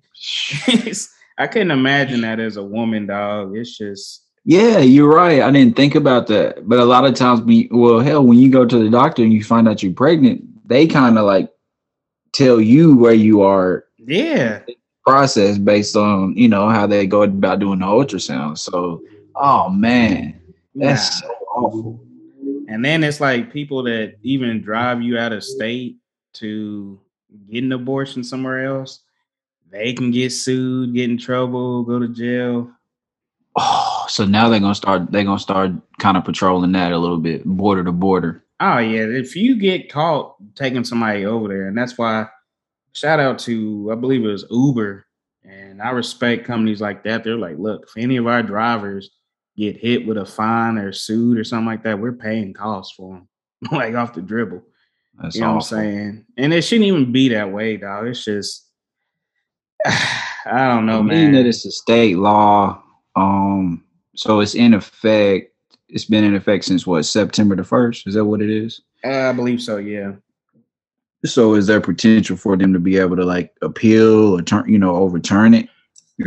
[1.37, 3.55] I couldn't imagine that as a woman, dog.
[3.55, 5.41] It's just, Yeah, you're right.
[5.41, 6.67] I didn't think about that.
[6.67, 9.33] But a lot of times, we, well, hell, when you go to the doctor and
[9.33, 11.49] you find out you're pregnant, they kind of like
[12.33, 14.61] tell you where you are yeah.
[15.05, 18.57] process based on you know how they go about doing the ultrasound.
[18.57, 19.01] So,
[19.35, 20.39] oh man,
[20.75, 21.27] that's Nah.
[21.27, 22.05] so awful.
[22.67, 25.97] And then it's like people that even drive you out of state
[26.33, 26.99] to
[27.49, 29.01] get an abortion somewhere else,
[29.71, 32.69] they can get sued, get in trouble, go to jail.
[33.55, 35.11] Oh, so now they're gonna start.
[35.11, 38.43] They're gonna start kind of patrolling that a little bit, border to border.
[38.59, 42.27] Oh yeah, if you get caught taking somebody over there, and that's why
[42.93, 45.05] shout out to I believe it was Uber,
[45.43, 47.23] and I respect companies like that.
[47.23, 49.09] They're like, look, if any of our drivers
[49.57, 53.15] get hit with a fine or sued or something like that, we're paying costs for
[53.15, 53.27] them,
[53.71, 54.63] like off the dribble.
[55.21, 55.77] That's you know awful.
[55.77, 56.25] what I'm saying?
[56.37, 58.07] And it shouldn't even be that way, dog.
[58.07, 58.67] It's just
[59.85, 61.33] I don't know, Being man.
[61.33, 62.81] that it's a state law,
[63.15, 63.83] um,
[64.15, 65.53] so it's in effect.
[65.89, 68.07] It's been in effect since what September the first.
[68.07, 68.81] Is that what it is?
[69.03, 69.77] Uh, I believe so.
[69.77, 70.13] Yeah.
[71.25, 74.79] So is there potential for them to be able to like appeal or turn, you
[74.79, 75.69] know, overturn it?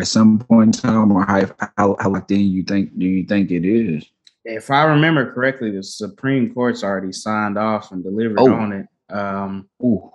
[0.00, 1.42] at some point in time, or how
[1.76, 4.04] how, how locked in you think do you think it is?
[4.44, 8.52] If I remember correctly, the Supreme Court's already signed off and delivered Oh.
[8.52, 8.86] on it.
[9.14, 10.10] Um, Ooh,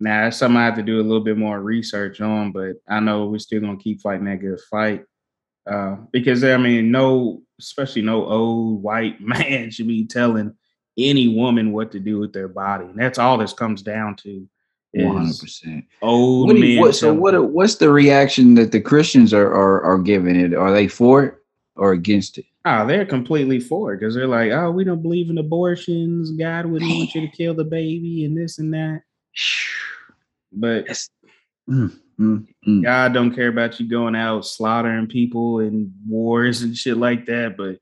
[0.00, 3.00] now that's something I have to do a little bit more research on, but I
[3.00, 5.04] know we're still gonna keep fighting that good fight.
[5.66, 10.54] Uh, because I mean, no, especially no old white man should be telling
[10.96, 12.84] any woman what to do with their body.
[12.86, 14.48] And that's all this comes down to.
[14.94, 15.84] One hundred percent.
[16.00, 16.80] old What men.
[16.80, 20.54] what, so what what's the reaction that the Christians are, are are giving it?
[20.54, 21.34] Are they for it
[21.76, 22.46] or against it?
[22.68, 26.30] Oh, they're completely for it because they're like, oh, we don't believe in abortions.
[26.32, 29.02] God wouldn't want you to kill the baby and this and that.
[30.52, 31.08] But Yes.
[31.68, 32.82] Mm, mm, mm.
[32.82, 37.56] God don't care about you going out slaughtering people and wars and shit like that.
[37.56, 37.78] But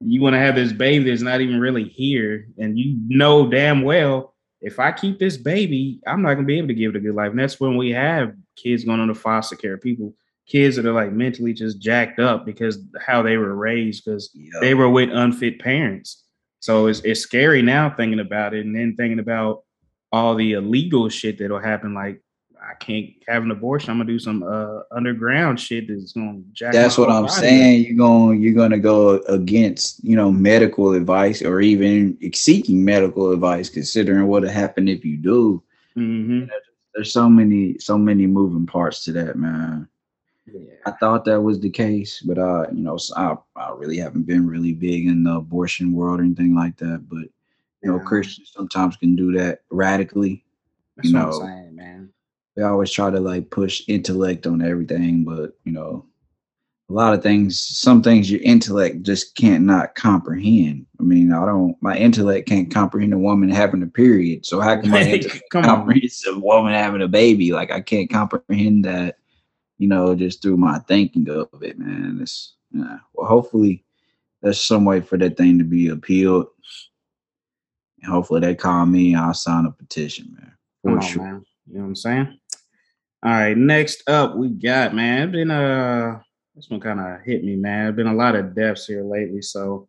[0.00, 3.82] you want to have this baby that's not even really here, and you know damn
[3.82, 7.00] well if I keep this baby, I'm not gonna be able to give it a
[7.00, 7.30] good life.
[7.30, 10.14] And that's when we have kids going into foster care, people,
[10.48, 14.58] kids that are like mentally just jacked up because how they were raised, because Yeah.
[14.60, 16.24] they were with unfit parents.
[16.60, 19.62] So it's it's scary now thinking about it, and then thinking about
[20.10, 21.94] all the illegal shit that'll happen.
[21.94, 22.20] Like
[22.60, 23.90] I can't have an abortion.
[23.90, 26.72] I'm gonna do some uh, underground shit that's gonna jack.
[26.72, 27.84] That's what I'm body saying.
[27.86, 33.32] You're gonna you're going to go against you know medical advice or even seeking medical
[33.32, 35.62] advice, considering what would happen if you do.
[35.96, 36.48] Mhm.
[36.94, 39.86] There's so many so many moving parts to that, man.
[40.86, 44.46] I thought that was the case, but uh, you know, I, I really haven't been
[44.46, 47.04] really big in the abortion world or anything like that.
[47.08, 47.28] But
[47.82, 48.04] you know, Yeah.
[48.04, 50.44] Christians sometimes can do that radically.
[50.96, 52.10] That's you what know, I'm saying, man.
[52.56, 56.06] They always try to like push intellect on everything, but you know,
[56.90, 60.86] a lot of things, some things your intellect just can't not comprehend.
[60.98, 64.46] I mean, I don't, my intellect can't comprehend a woman having a period.
[64.46, 65.62] So how can my intellect on.
[65.64, 67.52] comprehend a woman having a baby?
[67.52, 69.18] Like I can't comprehend that,
[69.78, 72.18] you know, just through my thinking of it, man.
[72.20, 72.98] It's yeah.
[73.14, 73.84] Well, hopefully
[74.42, 76.46] there's some way for that thing to be appealed.
[78.02, 80.52] And hopefully they call me and I'll sign a petition, man.
[80.82, 81.22] For Come on, sure.
[81.22, 81.44] man.
[81.66, 82.38] You know what I'm saying?
[83.24, 85.22] All right, next up we got man.
[85.22, 86.20] It's been uh
[86.54, 87.94] this one kind of hit me, man.
[87.94, 89.42] Been a lot of deaths here lately.
[89.42, 89.88] So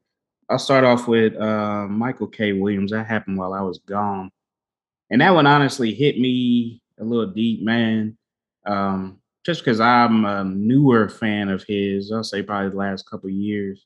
[0.49, 2.53] I'll start off with uh Michael K.
[2.53, 2.91] Williams.
[2.91, 4.31] That happened while I was gone.
[5.11, 8.17] And that one honestly hit me a little deep, man.
[8.65, 9.18] Um,
[9.49, 13.83] just because I'm a newer fan of his, I'll say probably the last couple years.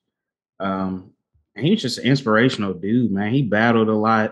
[0.59, 1.13] Um,
[1.55, 3.33] and he's just an inspirational dude, man.
[3.33, 4.31] He battled a lot.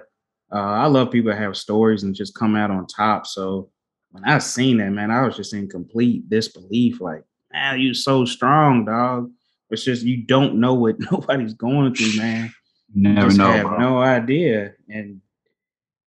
[0.53, 3.25] Uh, I love people that have stories and just come out on top.
[3.27, 3.69] So
[4.09, 6.99] when I seen that, man, I was just in complete disbelief.
[6.99, 7.23] Like,
[7.53, 9.31] man, you so strong, dog.
[9.69, 12.53] It's just you don't know what nobody's going through, man.
[12.93, 13.53] You You never just know.
[13.53, 13.77] have bro.
[13.77, 14.73] no idea.
[14.89, 15.21] And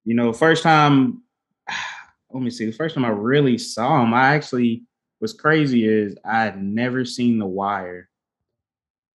[0.04, 1.22] you know, first time,
[2.30, 4.84] let me see, the first time I really saw him, I actually
[5.24, 8.10] was crazy is I had never seen The Wire,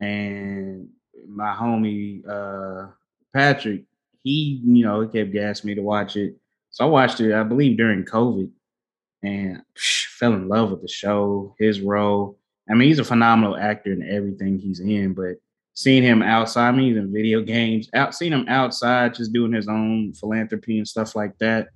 [0.01, 0.89] and
[1.29, 2.87] my homie uh
[3.35, 3.85] Patrick,
[4.25, 6.37] he you know he kept gassing me to watch it,
[6.71, 7.35] so I watched it.
[7.35, 8.51] I believe during COVID,
[9.23, 12.39] and psh, fell in love with the show, his role.
[12.71, 15.37] I mean, he's a phenomenal actor in everything he's in, but
[15.75, 19.53] seeing him outside, I mean, he's in video games, out seeing him outside just doing
[19.53, 21.69] his own philanthropy and stuff like that.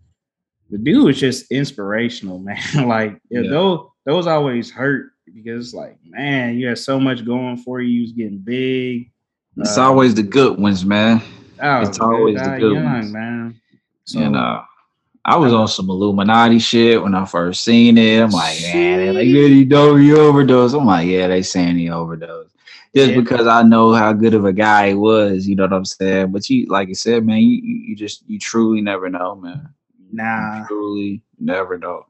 [0.73, 2.59] The dude was just inspirational, man.
[2.89, 3.43] like yeah.
[3.49, 7.89] Those those always hurt because it's like, man, you had so much going for you,
[7.91, 9.11] you was getting big.
[9.59, 11.21] It's Uh, always the good ones, man.
[11.63, 13.13] Oh, it's always the good young, ones.
[13.13, 13.61] man.
[14.07, 14.63] So, and uh
[15.25, 18.21] I was on some Illuminati shit when I first seen it.
[18.21, 20.73] I'm like, man, like, yeah, you know, you overdose.
[20.73, 22.51] I'm like, yeah, they saying he overdosed.
[22.97, 23.21] Just Yeah.
[23.21, 26.33] because I know how good of a guy he was, you know what I'm saying?
[26.33, 29.69] But you, like I said, man, you, you you just, you truly never know, man.
[30.13, 30.67] Nah.
[30.67, 32.07] Truly never know.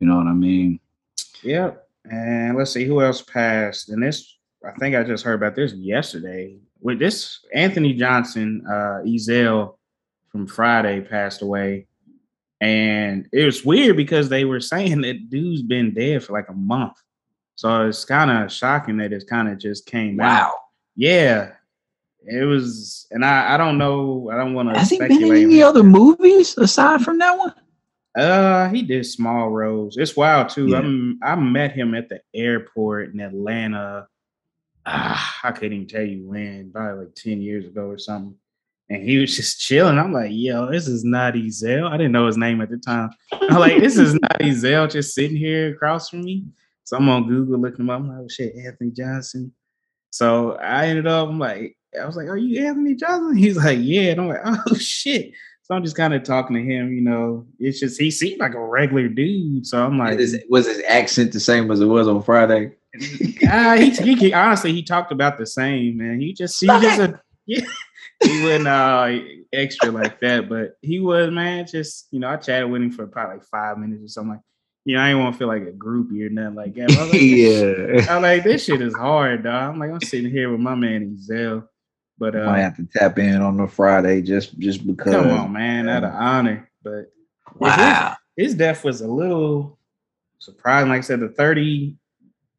[0.00, 0.80] You know what I mean?
[1.42, 1.86] Yep.
[2.10, 3.88] And let's see who else passed.
[3.88, 6.58] And this, I think I just heard about this yesterday.
[6.80, 9.76] With this, Anthony Johnson, uh, Ezel
[10.30, 11.86] from Friday passed away.
[12.60, 16.54] And it was weird because they were saying that dude's been dead for like a
[16.54, 16.96] month.
[17.56, 20.48] So it's kind of shocking that it kind of just came out.
[20.48, 20.54] Wow.
[20.96, 21.52] Yeah.
[22.26, 24.30] It was, and I, I don't know.
[24.32, 25.42] I don't want to Has he been speculate.
[25.42, 27.54] in any other movies aside from that one?
[28.16, 29.96] Uh, he did small roles.
[29.96, 30.68] It's wild too.
[30.68, 30.78] Yeah.
[30.78, 34.06] I'm I met him at the airport in Atlanta.
[34.86, 38.36] Ah, I couldn't even tell you when, probably like 10 years ago or something.
[38.90, 39.98] And he was just chilling.
[39.98, 41.88] I'm like, yo, this is not Ezel.
[41.88, 43.10] I didn't know his name at the time.
[43.32, 46.44] I'm like, this is not Ezel just sitting here across from me.
[46.84, 48.00] So I'm on Google looking him up.
[48.00, 49.52] I'm like, oh shit, Anthony Johnson.
[50.10, 53.36] So I ended up, I'm like, I was like, are you Anthony Johnson?
[53.36, 54.12] He's like, yeah.
[54.12, 55.32] And I'm like, oh shit.
[55.62, 57.46] So I'm just kind of talking to him, you know.
[57.58, 59.66] It's just he seemed like a regular dude.
[59.66, 60.18] So I'm like,
[60.50, 62.72] was his accent the same as it was on Friday?
[63.48, 66.20] uh, he, he, he, honestly he talked about the same man.
[66.20, 67.64] He just he just a yeah.
[68.22, 69.18] he wasn't uh
[69.52, 71.66] extra like that, but he was man.
[71.66, 74.32] Just you know, I chatted with him for probably like five minutes or something.
[74.32, 74.40] Like,
[74.84, 76.90] you know, I didn't want to feel like a groupie or nothing like that.
[76.90, 79.72] Like, yeah, I'm like, this shit is hard, dog.
[79.72, 81.66] I'm like, I'm sitting here with my man Ezell.
[82.18, 85.12] But uh, might have to tap in on the Friday just just because.
[85.12, 86.70] Come on, man, out of honor.
[86.82, 87.12] But
[87.56, 89.78] wow, his, his death was a little
[90.38, 90.90] surprising.
[90.90, 91.96] Like I said, the 30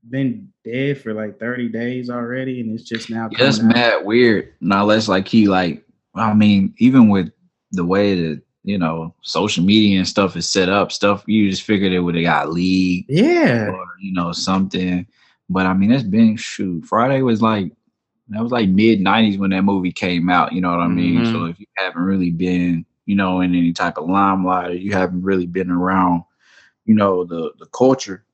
[0.09, 3.29] been dead for like 30 days already, and it's just now.
[3.31, 4.53] Yeah, that's mad weird.
[4.61, 5.83] Not less like he like.
[6.15, 7.31] I mean, even with
[7.71, 11.63] the way that you know social media and stuff is set up, stuff you just
[11.63, 15.05] figured it would have got league, yeah, or you know something.
[15.49, 16.85] But I mean, it's been shoot.
[16.85, 17.71] Friday was like
[18.29, 20.53] that was like mid '90s when that movie came out.
[20.53, 21.21] You know what I mean?
[21.21, 21.33] Mm-hmm.
[21.33, 24.93] So if you haven't really been, you know, in any type of limelight, or you
[24.93, 26.23] haven't really been around,
[26.85, 28.25] you know, the the culture,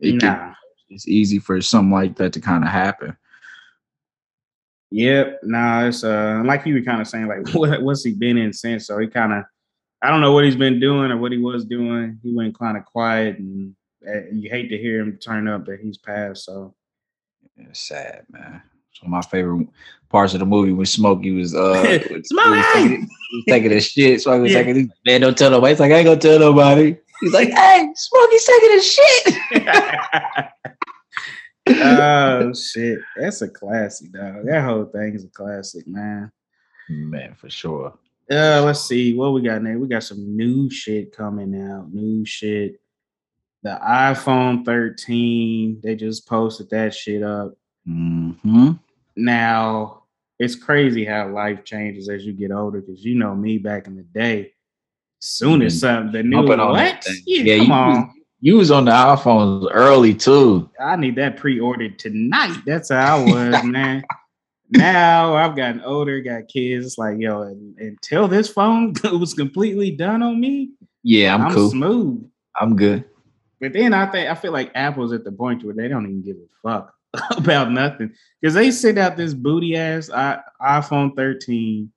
[0.00, 0.20] it nah.
[0.20, 0.56] can
[0.94, 3.16] it's easy for something like that to kind of happen.
[4.90, 5.40] Yep.
[5.42, 8.52] Nah, it's uh like you were kind of saying, like what what's he been in
[8.52, 8.86] since?
[8.86, 9.44] So he kind of
[10.02, 12.18] I don't know what he's been doing or what he was doing.
[12.22, 13.74] He went kind of quiet and
[14.06, 16.44] uh, you hate to hear him turn up that he's passed.
[16.44, 16.74] So
[17.56, 18.62] it's sad, man.
[18.94, 19.68] So my favorite
[20.08, 23.08] parts of the movie when Smokey was uh Smokey was taking,
[23.48, 24.22] taking his shit.
[24.22, 24.58] Smokey was yeah.
[24.58, 25.72] taking his man, don't tell nobody.
[25.72, 26.96] It's like I ain't gonna tell nobody.
[27.20, 29.34] He's like, hey, Smokey's taking his shit.
[31.82, 34.46] oh shit, that's a classic, dog.
[34.46, 36.30] That whole thing is a classic, man.
[36.88, 37.98] Man, for sure.
[38.30, 39.76] Uh, let's see what we got now.
[39.76, 41.92] We got some new shit coming out.
[41.92, 42.80] New shit.
[43.62, 45.80] The iPhone 13.
[45.82, 47.54] They just posted that shit up.
[47.88, 48.72] Mm-hmm.
[49.16, 50.04] Now
[50.38, 52.80] it's crazy how life changes as you get older.
[52.80, 54.52] Because you know me back in the day.
[55.20, 55.80] Soon as mm-hmm.
[55.80, 57.06] something the new what?
[57.26, 58.14] Yeah, yeah, come on.
[58.40, 60.70] You was on the iPhones early too.
[60.78, 62.58] I need that pre-ordered tonight.
[62.66, 64.04] That's how I was, man.
[64.68, 66.84] Now I've gotten older, got kids.
[66.84, 67.42] It's like, yo,
[67.78, 71.70] until this phone was completely done on me, yeah, I'm, I'm cool.
[71.70, 72.30] smooth.
[72.60, 73.04] I'm good.
[73.60, 76.22] But then I think I feel like Apple's at the point where they don't even
[76.22, 76.93] give a fuck
[77.36, 81.90] about nothing because they sent out this booty ass iPhone 13.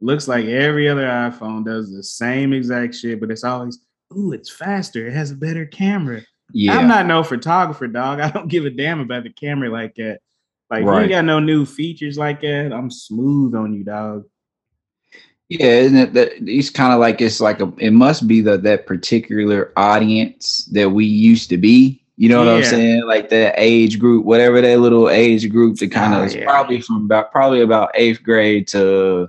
[0.00, 3.78] Looks like every other iPhone does the same exact shit, but it's always
[4.16, 5.06] ooh, it's faster.
[5.06, 6.22] It has a better camera.
[6.52, 6.76] Yeah.
[6.76, 8.20] I'm not no photographer, dog.
[8.20, 10.20] I don't give a damn about the camera like that.
[10.70, 11.02] Like right.
[11.02, 12.72] you got no new features like that.
[12.72, 14.24] I'm smooth on you, dog.
[15.48, 18.56] Yeah, isn't it that it's kind of like it's like a it must be the
[18.58, 22.01] that particular audience that we used to be.
[22.22, 22.54] You know what yeah.
[22.54, 23.02] I'm saying?
[23.04, 26.44] Like that age group, whatever that little age group that kind of oh, ah, yeah.
[26.44, 29.28] probably from about probably about eighth grade to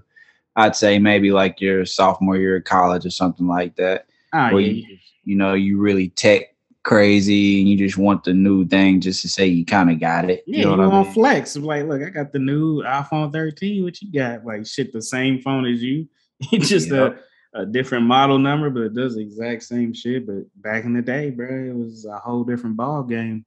[0.55, 4.05] I'd say maybe like your sophomore year of college or something like that.
[4.31, 4.87] Oh, where yeah.
[4.87, 9.23] you, you know, you really tech crazy and you just want the new thing just
[9.23, 10.43] to say you kind of got it.
[10.45, 11.13] Yeah, you, know you want I mean?
[11.13, 11.55] flex.
[11.55, 13.83] Like, look, I got the new iPhone 13.
[13.83, 14.45] What you got?
[14.45, 16.07] Like, shit, the same phone as you.
[16.51, 17.17] It's just a,
[17.53, 20.25] a different model number, but it does the exact same shit.
[20.25, 23.45] But back in the day, bro, it was a whole different ball game.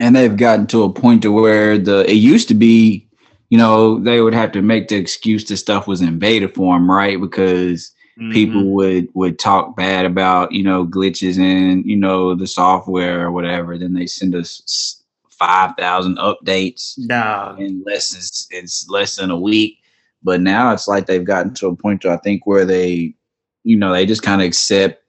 [0.00, 3.08] And they've gotten to a point to where the it used to be,
[3.48, 6.90] you know, they would have to make the excuse that stuff was in beta form,
[6.90, 7.20] right?
[7.20, 8.30] Because Mm-hmm.
[8.30, 13.32] people would would talk bad about you know glitches in you know the software or
[13.32, 17.56] whatever then they send us 5000 updates no.
[17.58, 19.78] in less it's, it's less than a week
[20.22, 23.16] but now it's like they've gotten to a point to i think where they
[23.64, 25.02] you know they just kind of accept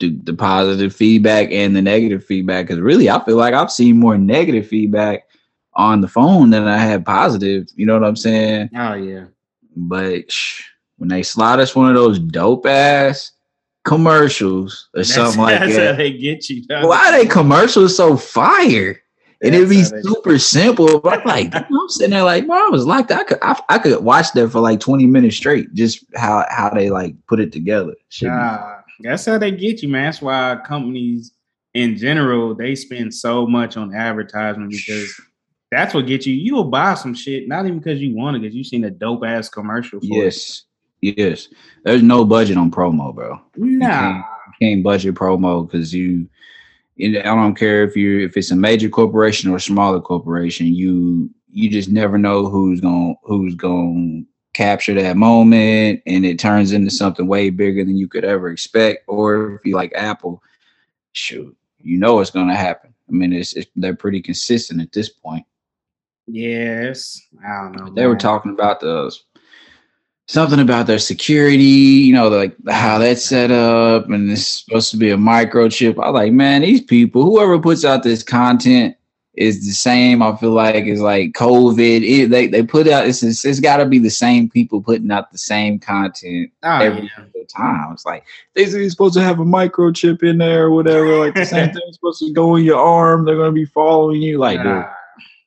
[0.00, 3.98] the, the positive feedback and the negative feedback because really i feel like i've seen
[3.98, 5.26] more negative feedback
[5.74, 9.24] on the phone than i have positive you know what i'm saying oh yeah
[9.76, 10.62] but sh-
[10.98, 13.32] when they slide us one of those dope ass
[13.84, 15.66] commercials or that's, something like that.
[15.66, 15.90] that's that.
[15.92, 16.64] How they get you.
[16.68, 19.01] Why are they commercials so fire?
[19.42, 21.00] And it'd be super simple.
[21.00, 23.78] But I'm like, I'm sitting there like, well, I was like, I could, I, I,
[23.78, 27.52] could watch that for like 20 minutes straight, just how how they like put it
[27.52, 27.94] together.
[28.24, 30.04] Uh, that's how they get you, man.
[30.04, 31.32] That's why companies
[31.74, 35.20] in general they spend so much on advertisement because
[35.72, 36.34] that's what gets you.
[36.34, 39.24] You'll buy some shit not even because you want it, because you've seen a dope
[39.24, 39.98] ass commercial.
[40.02, 40.60] yes.
[40.60, 40.68] It.
[41.02, 41.48] Yes,
[41.82, 43.40] there's no budget on promo, bro.
[43.56, 46.28] Nah, you can't, you can't budget promo because you.
[47.00, 50.66] I don't care if you if it's a major corporation or a smaller corporation.
[50.66, 56.38] You you just never know who's going who's going to capture that moment, and it
[56.38, 59.04] turns into something way bigger than you could ever expect.
[59.08, 60.42] Or if you like Apple,
[61.12, 62.92] shoot, you know it's going to happen.
[63.08, 65.44] I mean, it's, it's they're pretty consistent at this point.
[66.26, 67.86] Yes, I don't know.
[67.86, 68.10] They man.
[68.10, 69.14] were talking about the
[70.28, 74.96] something about their security, you know, like how that's set up, and it's supposed to
[74.96, 76.02] be a microchip.
[76.02, 78.96] I like, man, these people, whoever puts out this content,
[79.34, 80.22] is the same.
[80.22, 82.02] I feel like it's like COVID.
[82.02, 85.10] It, they they put out it's it's, it's got to be the same people putting
[85.10, 87.42] out the same content Oh, every yeah.
[87.48, 87.92] time.
[87.92, 91.16] It's like they say you're supposed to have a microchip in there or whatever.
[91.16, 93.24] Like the same thing's supposed to go in your arm.
[93.24, 94.38] They're gonna be following you.
[94.38, 94.84] Like, dude,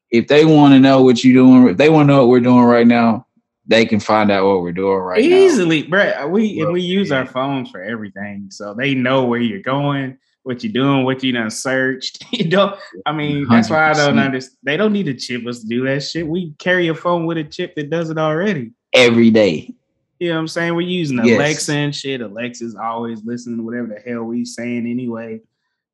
[0.10, 2.40] if they want to know what you're doing, if they want to know what we're
[2.40, 3.25] doing right now,
[3.68, 5.36] they can find out what we're doing right now.
[5.36, 6.28] easily, bro.
[6.28, 7.18] We and we use Yeah.
[7.20, 11.32] our phones for everything, so they know where you're going, what you're doing, what you
[11.32, 12.24] done searched.
[12.32, 12.76] you don't.
[13.06, 14.58] I mean, that's why I don't understand.
[14.64, 16.28] They don't need to chip us to do that shit.
[16.28, 18.72] We carry a phone with a chip that does it already.
[18.94, 19.74] Every day.
[20.20, 20.76] You know what I'm saying?
[20.76, 21.36] We're using Yes.
[21.38, 22.22] Alexa and shit.
[22.22, 25.42] Alexa's always listening to whatever the hell we saying anyway.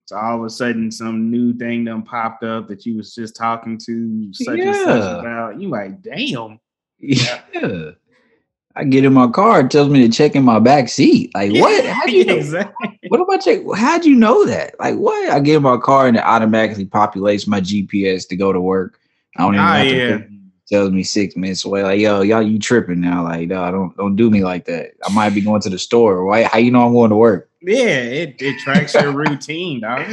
[0.05, 3.35] So all of a sudden, some new thing done popped up that you was just
[3.35, 5.19] talking to such and such Yeah.
[5.21, 5.59] about.
[5.61, 6.59] You like, damn.
[7.53, 7.91] Yeah.
[8.75, 11.31] I get in my car, it tells me to check in my back seat.
[11.33, 11.85] Like, what?
[11.89, 12.35] How do you know?
[12.37, 12.99] exactly.
[13.09, 13.59] What am I check?
[13.75, 14.79] How'd you know that?
[14.79, 15.29] Like, what?
[15.29, 18.97] I get in my car and it automatically populates my GPS to go to work.
[19.35, 20.17] I don't even Ah, have to yeah.
[20.19, 20.27] think.
[20.67, 21.83] tells me six minutes away.
[21.83, 23.23] Like, yo, y'all, you tripping now?
[23.25, 24.91] Like, no, don't don't do me like that.
[25.05, 26.23] I might be going to the store.
[26.25, 26.43] Why?
[26.43, 27.49] How you know I'm going to work?
[27.61, 30.07] Yeah, it, it tracks your routine, dog.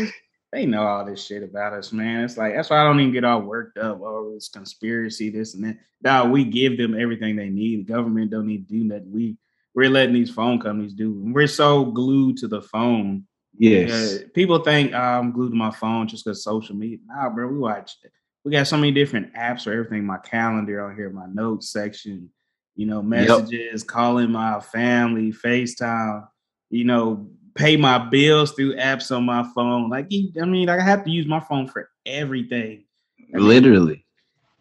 [0.52, 2.24] They know all this shit about us, man.
[2.24, 5.28] It's like that's why I don't even get all worked up oh, over this conspiracy,
[5.28, 5.76] this and that.
[6.02, 7.80] Now we give them everything they need.
[7.80, 9.12] The government don't need to do nothing.
[9.12, 9.36] We
[9.74, 11.10] we're letting these phone companies do.
[11.24, 13.24] And we're so glued to the phone.
[13.58, 14.20] Yes.
[14.34, 16.98] People think oh, I'm glued to my phone just because social media.
[17.06, 17.96] Nah, bro, we watch.
[18.44, 20.06] We got so many different apps for everything.
[20.06, 22.30] My calendar on here, my notes section.
[22.74, 26.26] You know, messages, calling my family, FaceTime.
[26.70, 27.28] You know,
[27.58, 29.90] pay my bills through apps on my phone.
[29.90, 32.84] Like, you- I mean, like I have to use my phone for everything.
[33.34, 34.04] I mean, literally.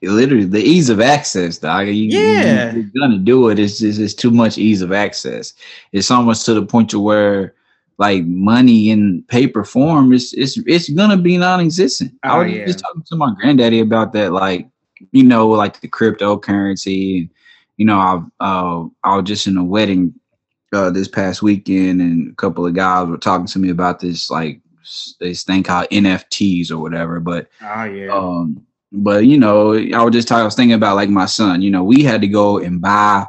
[0.03, 1.87] Literally, the ease of access, dog.
[1.87, 2.73] You, you- Yeah.
[2.75, 3.57] you're gonna do it.
[3.59, 5.53] It's just it's too much ease of access.
[5.91, 7.53] It's almost to the point to where
[7.97, 12.11] like money in paper form is it's it's gonna be non-existent.
[12.23, 12.65] I Oh, was yeah.
[12.67, 14.67] just talking to my granddaddy about that, like
[15.11, 17.21] you know, like the cryptocurrency.
[17.21, 17.29] and
[17.77, 20.13] You know, I uh, I was just in a wedding
[20.73, 24.29] uh, this past weekend, and a couple of guys were talking to me about this
[24.29, 24.61] like
[25.19, 27.19] this thing called NFTs or whatever.
[27.19, 28.13] But Oh yeah.
[28.13, 31.61] um, but you know, I was just talking, I was thinking about like my son.
[31.61, 33.25] You know, we had to go and buy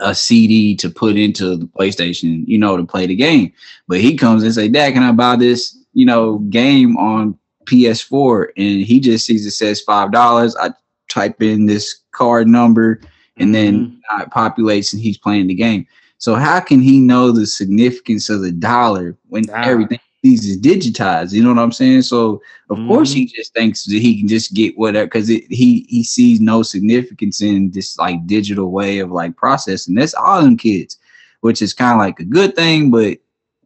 [0.00, 3.52] a CD to put into the PlayStation, you know, to play the game.
[3.88, 8.48] But he comes and say, "Dad, can I buy this, you know, game on PS4?"
[8.56, 10.56] And he just sees it says five dollars.
[10.56, 10.70] I
[11.08, 13.00] type in this card number,
[13.36, 15.86] and then it populates, and he's playing the game.
[16.18, 19.62] So how can he know the significance of the dollar when Ah.
[19.64, 21.32] everything is digitized?
[21.32, 22.02] You know what I'm saying?
[22.02, 22.40] So
[22.70, 26.40] of course he just thinks that he can just get whatever because he he sees
[26.40, 29.94] no significance in this like digital way of like processing.
[29.94, 30.98] That's all them kids,
[31.40, 33.18] which is kind of like a good thing, but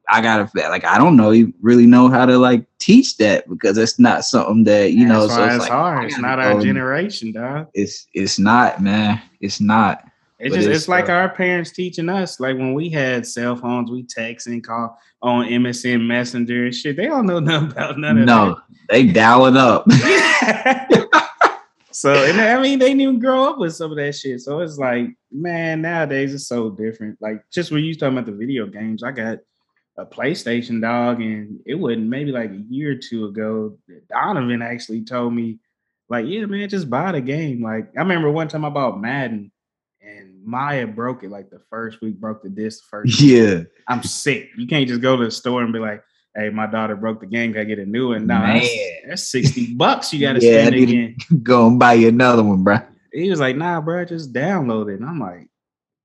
[0.08, 3.76] I gotta like I don't know you really know how to like teach that because
[3.76, 5.26] it's not something that you know.
[5.26, 6.12] That's so it's, it's like, hard.
[6.12, 7.68] I not our generation, dog.
[7.74, 9.20] It's it's not man.
[9.40, 10.07] It's not.
[10.38, 12.38] It's But just it's, it's like uh, our parents teaching us.
[12.38, 16.96] Like when we had cell phones, we text and call on MSN Messenger and shit.
[16.96, 18.32] They don't know nothing about none of that.
[18.32, 19.90] No, they dialing up.
[21.90, 24.40] so and I mean they didn't even grow up with some of that shit.
[24.40, 27.18] So it's like, man, nowadays it's so different.
[27.20, 29.38] Like just when you talking about the video games, I got
[29.98, 33.76] a PlayStation dog, and it wasn't maybe like a year or two ago.
[34.08, 35.58] Donovan actually told me,
[36.08, 37.62] like, yeah, man, just buy the game.
[37.62, 39.50] Like, I remember one time I bought Madden,
[40.48, 43.20] Maya broke it like the first week, broke the disc first.
[43.20, 43.30] week.
[43.30, 44.48] yeah, I'm sick.
[44.56, 46.02] You can't just go to the store and be like,
[46.34, 48.26] hey, my daughter broke the game, gotta get a new one.
[48.26, 48.68] No, that's,
[49.06, 51.16] that's 60 bucks you gotta Yeah, I spend again.
[51.42, 52.78] go and buy you another one, bro.
[53.12, 55.00] He was like, nah, bro, just download it.
[55.00, 55.48] And I'm like,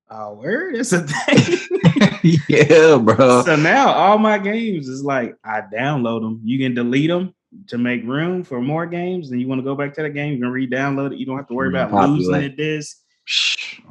[0.10, 0.76] oh, word?
[0.76, 2.38] It's a thing.
[2.50, 3.44] yeah, bro.
[3.44, 6.41] so now all my games is like I download them.
[6.44, 7.34] You can delete them
[7.68, 9.32] to make room for more games.
[9.32, 11.20] And you want to go back to the game, you can re-download it.
[11.20, 12.58] You don't have to worry mm, about losing it.
[12.58, 13.03] This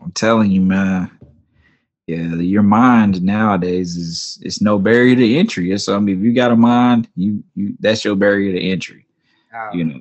[0.03, 1.11] I'm telling you, man.
[2.07, 5.70] Yeah, your mind nowadays is it's no barrier to entry.
[5.70, 9.07] It's I mean, if you got a mind, you you that's your barrier to entry.
[9.72, 10.01] You know,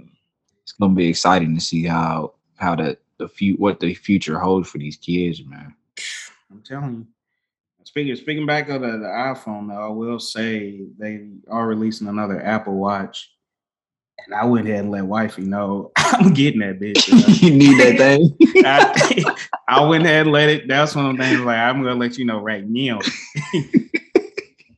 [0.64, 4.70] it's gonna be exciting to see how how the the few what the future holds
[4.70, 5.76] for these kids, man.
[6.52, 7.08] I'm telling you.
[7.84, 12.42] Speaking speaking back of the, the iPhone, though, I will say they are releasing another
[12.44, 13.32] Apple Watch.
[14.26, 17.08] And I went ahead and let wifey know I'm getting that bitch.
[17.08, 17.28] you know.
[17.28, 18.36] you need that thing.
[18.66, 19.36] I,
[19.68, 20.68] I went ahead and let it.
[20.68, 23.00] That's one of the things like I'm gonna let you know right now.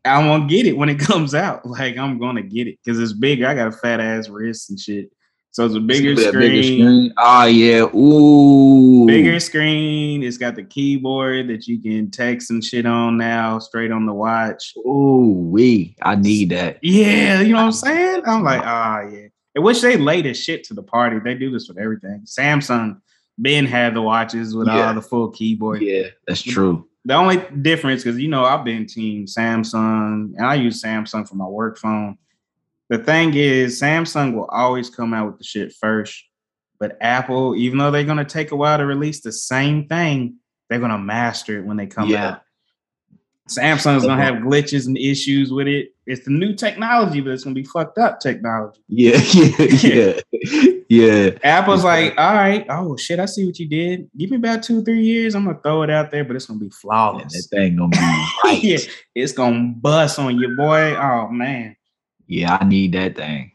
[0.06, 1.66] I'm gonna get it when it comes out.
[1.66, 3.48] Like I'm gonna get it because it's bigger.
[3.48, 5.12] I got a fat ass wrist and shit,
[5.54, 7.14] so it's a bigger That screen.
[7.16, 7.84] Oh yeah.
[7.96, 9.06] Ooh.
[9.06, 10.24] Bigger screen.
[10.24, 14.14] It's got the keyboard that you can text and shit on now, straight on the
[14.14, 14.74] watch.
[14.78, 15.96] Ooh, we.
[16.02, 16.80] I need that.
[16.82, 18.24] Yeah, you know what I'm saying?
[18.26, 19.28] I'm like, ah, yeah.
[19.56, 21.20] Which they late as shit to the party.
[21.24, 22.22] They do this with everything.
[22.26, 23.00] Samsung
[23.38, 24.88] Ben had the watches with Yeah.
[24.90, 25.82] all the full keyboard.
[25.82, 26.88] Yeah, that's true.
[27.06, 31.36] The only difference, because you know, I've been team Samsung and I use Samsung for
[31.36, 32.18] my work phone.
[32.90, 36.24] The thing is, Samsung will always come out with the shit first.
[36.80, 40.36] But Apple, even though they're gonna take a while to release the same thing,
[40.70, 42.28] they're gonna master it when they come Yeah.
[42.30, 42.42] out.
[43.50, 45.94] Samsung's gonna have glitches and issues with it.
[46.06, 48.82] It's the new technology, but it's gonna be fucked up technology.
[48.88, 51.30] Yeah, yeah, yeah, yeah.
[51.44, 54.10] Apple's like, all right, oh shit, I see what you did.
[54.18, 55.36] Give me about two, three years.
[55.36, 57.98] I'm gonna throw it out there, but it's gonna be Man, that thing gonna be
[58.46, 58.64] right.
[58.64, 58.78] yeah,
[59.14, 60.96] it's gonna bust on you, boy.
[60.96, 61.76] Oh man.
[62.28, 63.53] Yeah, I need that thing.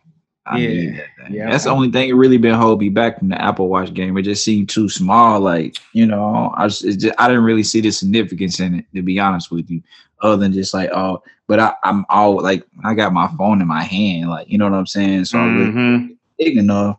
[0.51, 1.51] I Yeah, that yeah.
[1.51, 4.17] That's the only thing that really been holding me back from the Apple Watch game.
[4.17, 5.41] It just seemed too small.
[5.41, 8.87] Like you know, I just, it's just I didn't really see the significance in it.
[8.95, 9.83] To be honest with you,
[10.23, 13.69] other than just like oh, but I, I'm all like I got my phone in
[13.69, 15.27] my hand, like you know what I'm saying.
[15.27, 16.99] So I really big enough.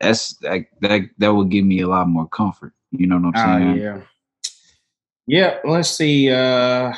[0.00, 1.02] That's like that.
[1.18, 2.72] That would give me a lot more comfort.
[2.90, 3.76] You know what I'm Oh saying?
[3.80, 4.00] yeah.
[5.26, 6.30] Yeah, let's see.
[6.30, 6.92] Uh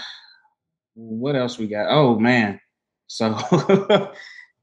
[0.94, 1.86] what else we got?
[1.90, 2.60] Oh man.
[3.06, 3.36] So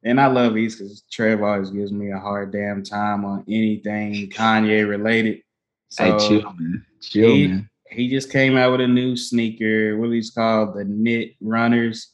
[0.03, 4.29] and I love these because Trev always gives me a hard damn time on anything
[4.29, 5.41] Kanye related.
[5.89, 6.85] So hey, chill, man.
[7.01, 7.69] Chill, he- man.
[7.89, 9.97] he just came out with a new sneaker.
[9.97, 12.11] What he's called the Knit Runners.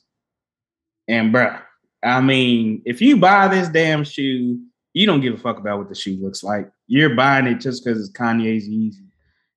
[1.08, 1.62] And bruh,
[2.04, 4.60] I mean, if you buy this damn shoe,
[4.94, 6.72] you don't give a fuck about what the shoe looks like.
[6.88, 9.06] You're buying it just because it's Kanye's Yeezy.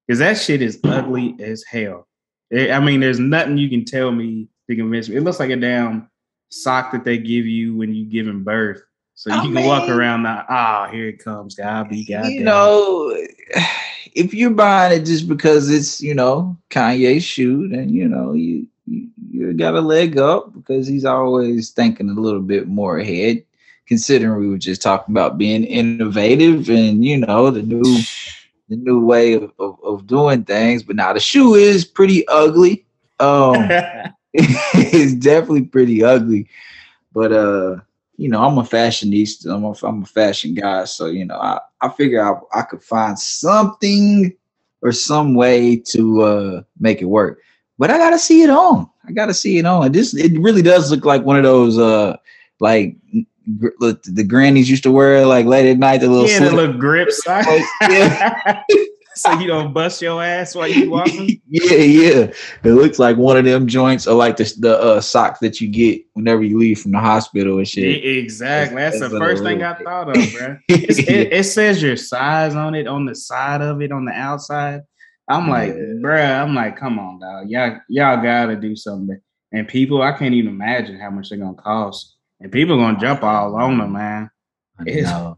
[0.06, 2.08] Because that shit is ugly as hell.
[2.52, 5.16] Eh, I mean, there's nothing you can tell me to convince me.
[5.16, 6.10] It looks like a damn
[6.48, 8.82] sock that they give you when you give giving birth.
[9.14, 10.44] So you I can walk around now.
[10.48, 11.56] Ah, here it comes.
[11.56, 12.26] God be God.
[12.26, 13.16] you know,
[14.14, 18.66] if you're buying it just because it's you know Kanye's shoe, then you know you
[18.86, 23.42] you, you got a leg up because he's always thinking a little bit more ahead.
[23.86, 27.82] Considering we were just talking about being innovative and you know the new
[28.68, 32.86] the new way of, of, of doing things, but now the shoe is pretty ugly.
[33.18, 33.68] Um,
[34.34, 36.48] it's definitely pretty ugly.
[37.12, 37.76] But uh,
[38.16, 39.54] you know, I'm a fashionista.
[39.54, 42.82] I'm a, I'm a fashion guy, so you know, I I figure I I could
[42.82, 44.34] find something
[44.82, 47.40] or some way to uh make it work.
[47.78, 48.90] But I gotta see it on.
[49.06, 49.92] I gotta see it on.
[49.92, 52.16] This it really does look like one of those uh
[52.60, 52.96] like
[53.56, 55.98] gr- the grannies used to wear like late at night.
[55.98, 57.22] The little yeah, the little grips.
[57.26, 58.62] Yeah.
[59.18, 61.40] so you don't bust your ass while you walking.
[61.48, 62.32] yeah, yeah.
[62.64, 65.68] It looks like one of them joints are like the the uh, socks that you
[65.68, 68.04] get whenever you leave from the hospital and shit.
[68.04, 68.76] Exactly.
[68.76, 70.56] That's, That's the first thing I thought of, bro.
[70.68, 74.82] It, it says your size on it, on the side of it, on the outside.
[75.28, 76.00] I'm like, Yeah.
[76.00, 77.48] bruh, I'm like, come on, dog.
[77.50, 79.20] Y'all, y'all gotta do something.
[79.52, 82.16] And people, I can't even imagine how much they're gonna cost.
[82.40, 84.30] And people gonna jump all on them, man.
[84.78, 85.37] I It's- know.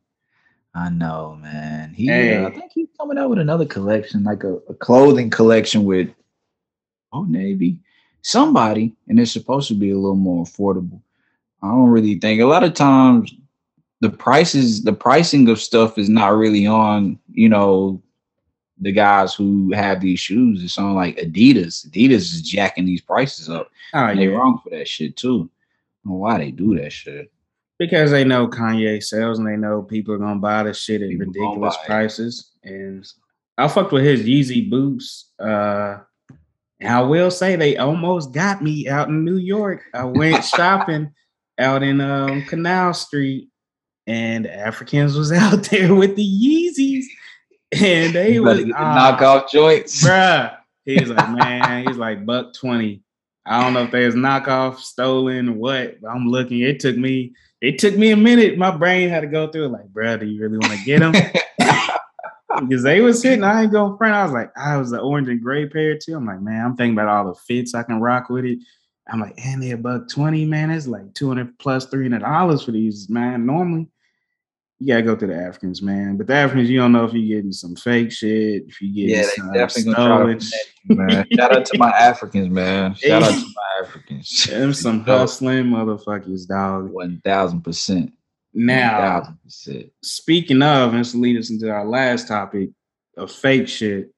[0.74, 1.92] I know, man.
[1.94, 2.36] He, Hey.
[2.36, 6.08] uh, I think he's coming out with another collection, like a, a clothing collection with
[7.12, 7.78] oh Navy,
[8.22, 11.00] somebody, and it's supposed to be a little more affordable.
[11.62, 13.34] I don't really think a lot of times
[14.00, 18.02] the prices, the pricing of stuff is not really on, you know,
[18.78, 20.64] the guys who have these shoes.
[20.64, 21.86] It's on like Adidas.
[21.90, 23.70] Adidas is jacking these prices up.
[23.92, 25.50] Oh And they yeah, wrong for that shit too.
[26.04, 27.30] I don't know why they do that shit.
[27.80, 31.08] Because they know Kanye sells, and they know people are gonna buy the shit at
[31.08, 31.86] People ridiculous it.
[31.86, 32.52] prices.
[32.62, 33.06] And
[33.56, 35.32] I fucked with his Yeezy Boosts.
[35.40, 36.00] Uh,
[36.78, 39.82] and I will say they almost got me out in New York.
[39.94, 41.12] I went shopping
[41.58, 43.48] out in um, Canal Street,
[44.06, 47.04] and Africans was out there with the Yeezys,
[47.72, 50.04] and they was the ah, knockoff joints.
[50.04, 50.54] bruh.
[50.84, 53.02] He's like, man, he's like buck twenty.
[53.51, 56.01] I don't know if there's knockoff, stolen, what.
[56.01, 56.61] But I'm looking.
[56.61, 57.34] It took me.
[57.61, 58.57] It took me a minute.
[58.57, 59.72] My brain had to go through it.
[59.72, 61.12] Like, bruh, do you really want to get them?
[62.68, 63.42] because they was hitting.
[63.42, 64.14] I ain't going front.
[64.14, 66.14] I was like, I was the orange and gray pair too.
[66.14, 68.61] I'm like, man, I'm thinking about all the fits I can rock with it.
[69.09, 70.70] I'm like, and they a buck twenty, man.
[70.70, 73.46] It's like two hundred plus three hundred dollars for these, man.
[73.46, 73.88] Normally,
[74.80, 76.16] you gotta go to the Africans, man.
[76.16, 79.10] But the Africans, you don't know if you're getting some fake shit, if you getting
[79.10, 80.40] Yeah, they some definitely gonna try to stolen.
[80.40, 81.26] connect you, man.
[81.36, 82.94] Shout out to my Africans, man.
[82.94, 84.44] Shout out to my Africans.
[84.50, 86.90] Them some hustling motherfuckers, dog.
[86.90, 88.12] One thousand percent.
[88.54, 89.92] Now, thousand percent.
[90.02, 92.70] speaking of, and this will lead us into our last topic
[93.18, 94.10] of fake shit.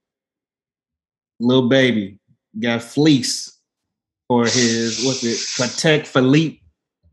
[1.40, 2.18] Lil Baby
[2.58, 3.58] got fleece
[4.28, 6.61] for his what's it, Patek Philippe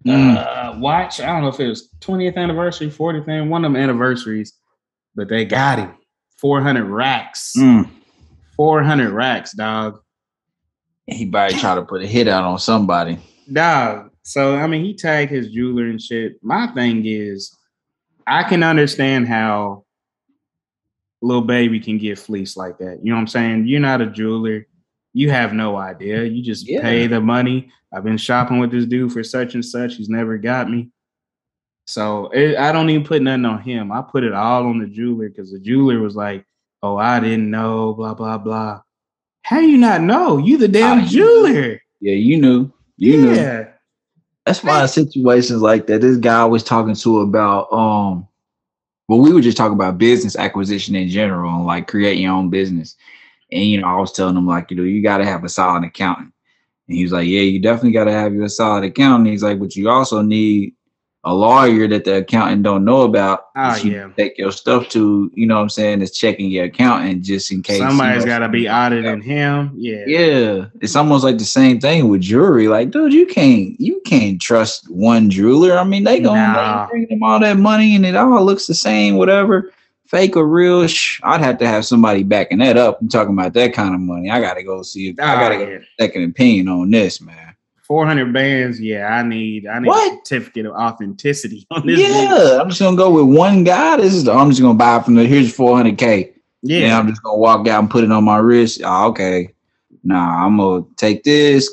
[0.05, 0.37] Mm.
[0.37, 1.19] uh, watch.
[1.19, 4.53] I don't know if it was 20th anniversary, 40th, and one of them anniversaries,
[5.15, 5.93] but they got him
[6.37, 7.53] 400 racks.
[7.57, 7.89] Mm.
[8.55, 9.99] 400 racks, dog.
[11.05, 13.17] He probably try to put a hit out on somebody.
[13.51, 14.11] Dog.
[14.23, 16.33] So I mean, he tagged his jeweler and shit.
[16.43, 17.55] My thing is,
[18.27, 19.85] I can understand how
[21.21, 22.99] Lil Baby can get fleeced like that.
[23.03, 23.67] You know what I'm saying?
[23.67, 24.67] You're not a jeweler.
[25.19, 26.23] You have no idea.
[26.23, 26.79] You just Yeah.
[26.81, 27.69] pay the money.
[27.93, 29.95] I've been shopping with this dude for such and such.
[29.95, 30.91] He's never got me.
[31.87, 33.91] So it, I don't even put nothing on him.
[33.91, 36.45] I put it all on the jeweler because the jeweler was like,
[36.81, 38.81] "Oh, I didn't know." Blah blah blah.
[39.41, 40.37] How you not know?
[40.37, 41.81] You the damn I- jeweler.
[41.99, 42.71] Yeah, you knew.
[42.95, 43.65] You knew.
[44.45, 45.99] That's why situations like that.
[45.99, 48.25] This guy I was talking to about um
[49.09, 52.49] well, we were just talking about business acquisition in general and like creating your own
[52.49, 52.95] business.
[53.51, 55.83] And you know, I was telling him like, you know, you gotta have a solid
[55.83, 56.31] accountant.
[56.87, 59.29] And he was like, Yeah, you definitely gotta have your solid accountant.
[59.29, 60.73] He's like, but you also need
[61.25, 63.47] a lawyer that the accountant don't know about.
[63.55, 64.09] Ah, that you yeah.
[64.15, 67.61] Take your stuff to, you know what I'm saying, is checking your accountant just in
[67.61, 67.79] case.
[67.79, 69.73] you Somebody's know, got to be auditing him.
[69.75, 70.03] Yeah.
[70.07, 72.69] yeah, it's almost like the same thing with jewelry.
[72.69, 75.77] Like, dude, you can't you can't trust one jeweler.
[75.77, 76.87] I mean, they gonna Nah.
[76.87, 79.73] bring them all that money and it all looks the same, whatever,
[80.09, 80.85] fake or real.
[80.87, 82.99] Sh- I'd have to have somebody backing that up.
[82.99, 84.29] I'm talking about that kind of money.
[84.29, 85.09] I gotta go see.
[85.09, 85.65] If, I gotta oh, yeah.
[85.65, 87.55] get a second opinion on this, man.
[87.83, 88.79] 400 bands.
[88.79, 90.13] Yeah, I need I need What?
[90.13, 91.99] a certificate of authenticity on this.
[91.99, 92.59] Yeah.
[92.61, 93.97] I'm just gonna go with one guy.
[93.97, 96.33] This is the, I'm just gonna buy from the here's 400k.
[96.61, 96.99] Yeah, Yeah.
[96.99, 98.81] I'm just gonna walk out and put it on my wrist.
[98.83, 99.53] Oh, okay.
[100.03, 101.69] Nah, I'm gonna take this,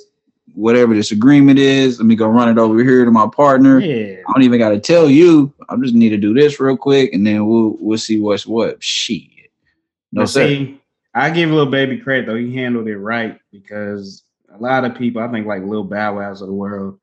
[0.56, 1.98] whatever this agreement is.
[1.98, 3.78] Let me go run it over here to my partner.
[3.78, 4.22] Yeah.
[4.26, 5.52] I don't even gotta tell you.
[5.68, 8.82] I just need to do this real quick, and then we'll we'll see what's what.
[8.82, 9.22] Shit.
[10.12, 10.80] No see,
[11.14, 12.36] I give Lil Baby credit though.
[12.36, 16.40] He handled it right because a lot of people, I think like little Bow Wows
[16.40, 16.98] of the world,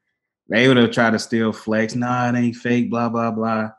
[0.49, 1.95] they would have tried to steal flex.
[1.95, 2.89] Nah, it ain't fake.
[2.89, 3.72] Blah blah blah.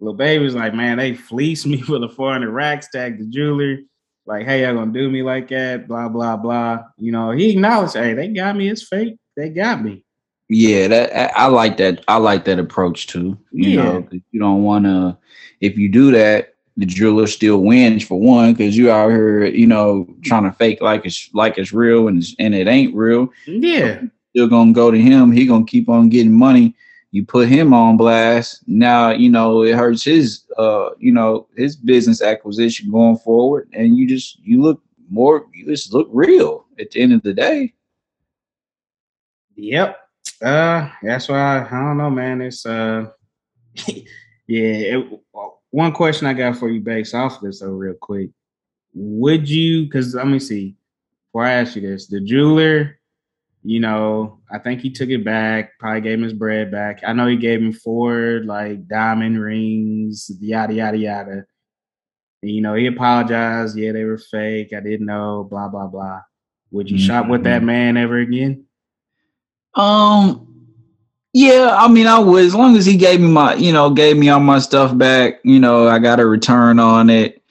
[0.00, 2.88] Lil Baby's like, man, they fleeced me for the 400 racks.
[2.90, 3.78] Tag the jeweler.
[4.28, 5.88] Like, hey, y'all gonna do me like that?
[5.88, 6.84] Blah blah blah.
[6.98, 8.68] You know, he acknowledged, hey, they got me.
[8.68, 9.16] It's fake.
[9.36, 10.04] They got me.
[10.50, 12.04] Yeah, that I, I like that.
[12.08, 13.38] I like that approach too.
[13.52, 13.76] You Yeah.
[13.76, 15.16] know, you don't want to.
[15.62, 19.66] If you do that, the jeweler still wins for one because you out here, you
[19.66, 23.30] know, trying to fake like it's like it's real and it's, and it ain't real.
[23.46, 24.02] Yeah.
[24.34, 25.32] Still gonna go to him.
[25.32, 26.74] He gonna keep on getting money.
[27.10, 28.62] You put him on blast.
[28.66, 33.96] Now you know it hurts his, uh, you know, his business acquisition going forward, and
[33.96, 35.46] you just you look more.
[35.54, 37.74] You just look real at the end of the day.
[39.56, 39.98] Yep.
[40.42, 42.42] Uh, that's why I don't know, man.
[42.42, 43.06] It's uh,
[43.86, 43.96] yeah.
[44.46, 45.20] It,
[45.70, 48.30] one question I got for you, based off of this, though, real quick.
[48.94, 49.84] Would you?
[49.84, 50.76] Because let me see.
[51.26, 52.97] Before I ask you this, the jeweler,
[53.62, 55.78] you know, I think he took it back.
[55.78, 57.00] Probably gave him his bread back.
[57.06, 61.44] I know he gave him four like diamond rings, yada yada yada.
[62.42, 63.76] And, you know, he apologized.
[63.76, 64.72] Yeah, they were fake.
[64.72, 65.46] I didn't know.
[65.50, 66.20] Blah blah blah.
[66.70, 68.66] Would you shop with that man ever again?
[69.74, 70.66] Um,
[71.32, 74.16] yeah, I mean, I would as long as he gave me my, you know, gave
[74.16, 75.40] me all my stuff back.
[75.44, 77.42] You know, I got a return on it.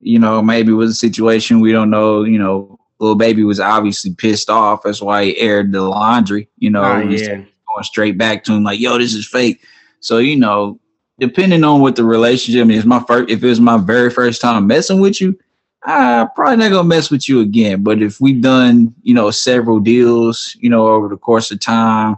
[0.00, 2.24] You know, maybe it was a situation we don't know.
[2.24, 4.84] You know, Lil Baby was obviously pissed off.
[4.84, 6.48] That's why he aired the laundry.
[6.58, 7.36] You know, Oh, yeah.
[7.36, 9.60] going straight back to him like, "Yo, this is fake."
[10.00, 10.78] So you know,
[11.18, 14.68] depending on what the relationship is, my first, if it was my very first time
[14.68, 15.36] messing with you,
[15.84, 17.82] I probably not gonna mess with you again.
[17.82, 22.16] But if we've done, you know, several deals, you know, over the course of time,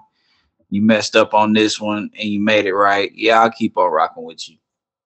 [0.69, 3.91] you messed up on this one and you made it right, yeah, I'll keep on
[3.91, 4.57] rocking with you.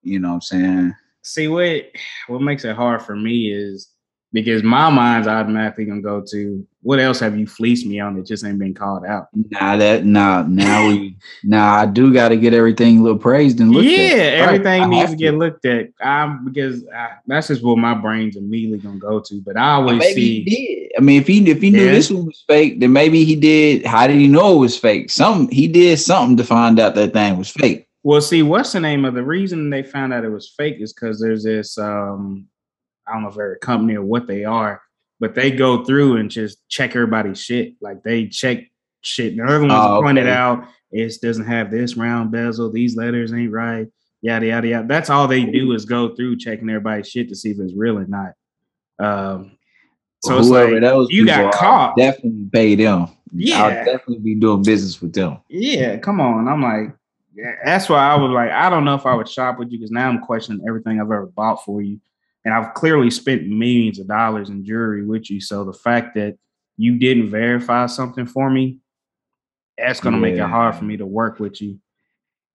[0.03, 0.95] You know what I'm saying?
[1.23, 1.85] see what
[2.29, 3.91] what makes it hard for me is
[4.33, 8.27] because my mind's automatically gonna go to what else have you fleeced me on that
[8.27, 9.29] just ain't been called out.
[9.35, 13.71] Nah, that nah, now we nah, I do gotta get everything a little praised and
[13.71, 14.41] looked yeah, at.
[14.41, 15.89] Right, everything I needs to get looked at.
[16.01, 19.41] Um, because I, that's just what my brain's immediately gonna go to.
[19.41, 20.91] But I always Maybe see.
[20.97, 21.93] I mean, if he if he knew Yeah.
[21.93, 23.87] this one was fake, then maybe he did.
[23.87, 25.11] How did he know it was fake?
[25.11, 27.87] Some he did something to find out that thing was fake.
[28.03, 30.93] Well, see, what's the name of the reason they found out it was fake is
[30.93, 32.47] because there's this um
[33.09, 34.83] I don't know if they're a company or what they are,
[35.21, 37.75] but they go through and just check everybody's shit.
[37.81, 38.65] Like they check
[39.03, 39.37] shit.
[39.37, 40.33] The other ones Oh, pointed okay.
[40.35, 43.89] out it doesn't have this round bezel, these letters ain't right,
[44.23, 44.89] yada yada yada.
[44.89, 47.99] That's all they do is go through checking everybody's shit to see if it's real
[47.99, 48.33] or not.
[48.99, 49.53] Um
[50.21, 51.97] so it's Whoever like, those you got caught.
[51.97, 53.09] Definitely pay them.
[53.33, 55.39] Yeah, I'll definitely be doing business with them.
[55.49, 56.49] Yeah, come on.
[56.49, 56.97] I'm like,
[57.35, 59.79] yeah, that's why I was like, I don't know if I would shop with you
[59.79, 62.01] because now I'm questioning everything I've ever bought for you.
[62.49, 65.39] And I've clearly spent millions of dollars in jewelry with you.
[65.39, 66.39] So the fact that
[66.79, 68.79] you didn't verify something for me,
[69.77, 71.79] that's gonna make it hard for me to work with you.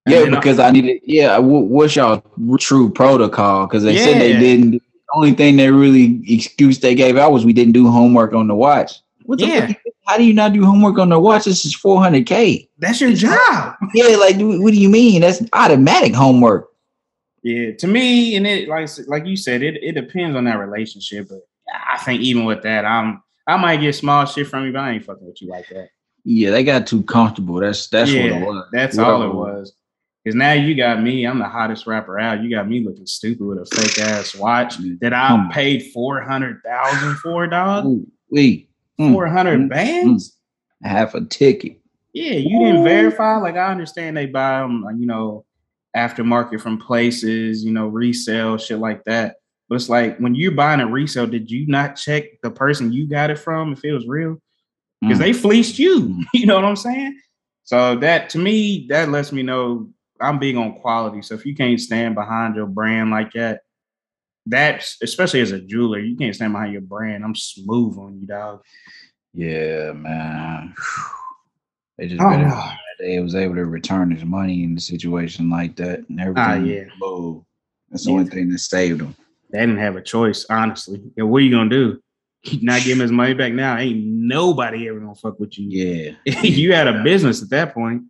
[0.08, 1.02] And Yeah, uh, because I- I needed.
[1.06, 2.24] Yeah, what's y'all
[2.58, 3.68] true protocol?
[3.68, 4.72] Because they said they didn't.
[4.72, 4.82] The
[5.14, 8.56] only thing they really excuse they gave out was we didn't do homework on the
[8.56, 8.94] watch.
[9.26, 9.68] What the Yeah.
[9.68, 9.78] fuck?
[10.08, 11.46] How do you not do homework on the watch?
[11.46, 12.68] This is four hundred k.
[12.80, 13.76] that's your job.
[13.94, 15.22] Yeah, like what do you mean?
[15.22, 16.70] That's automatic homework.
[17.44, 21.28] Yeah, to me, and it like like you said, it, it depends on that relationship.
[21.30, 21.39] But
[21.74, 24.91] I think even with that, I'm I might get small shit from you, but I
[24.91, 25.89] ain't fucking with you like that.
[26.24, 27.56] Yeah, they got too comfortable.
[27.60, 28.66] That's that's yeah, what it was.
[28.72, 29.74] That's What all it was.
[30.24, 32.41] Because now you got me, I'm the hottest rapper out.
[32.41, 35.52] You got me looking stupid with a fake ass watch that I on.
[35.52, 37.86] paid four hundred thousand for, dog.
[37.86, 38.70] Ooh, wee.
[38.98, 40.38] Mm, Four hundred mm, bands.
[40.82, 41.78] half a ticket.
[42.14, 43.36] Yeah, you didn't verify.
[43.38, 45.44] Like I understand they buy them, you know,
[45.96, 49.36] aftermarket from places, you know, resale shit like that.
[49.70, 53.08] But it's like when you're buying a resale, did you not check the person you
[53.08, 54.38] got it from if it was real?
[55.02, 55.22] Because Mm.
[55.22, 56.24] they fleeced you.
[56.34, 57.20] You know what I'm saying?
[57.64, 59.89] So that to me, that lets me know
[60.20, 61.22] I'm big on quality.
[61.22, 63.62] So if you can't stand behind your brand like that,
[64.46, 67.24] that's especially as a jeweler, you can't stand behind your brand.
[67.24, 68.62] I'm smooth on you, dog.
[69.34, 70.74] Yeah, man.
[71.98, 72.50] They just Oh, better.
[73.04, 76.43] They was able to return his money in a situation like that and everything.
[76.43, 76.84] Ah, yeah.
[77.89, 79.16] That's the only thing that saved him.
[79.51, 81.01] They didn't have a choice, honestly.
[81.16, 82.01] Yeah, what are you gonna do?
[82.62, 83.78] Not give him his money back now?
[83.78, 86.16] Ain't nobody ever gonna fuck with you.
[86.26, 86.41] Yeah.
[86.41, 88.04] you had a business at that point.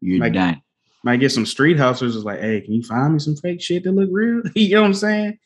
[0.00, 0.60] You're Like- done.
[1.02, 2.16] Might get some street hustlers.
[2.16, 4.40] Is like, hey, can you find me some fake shit that look real?
[4.54, 5.38] you know what I'm saying?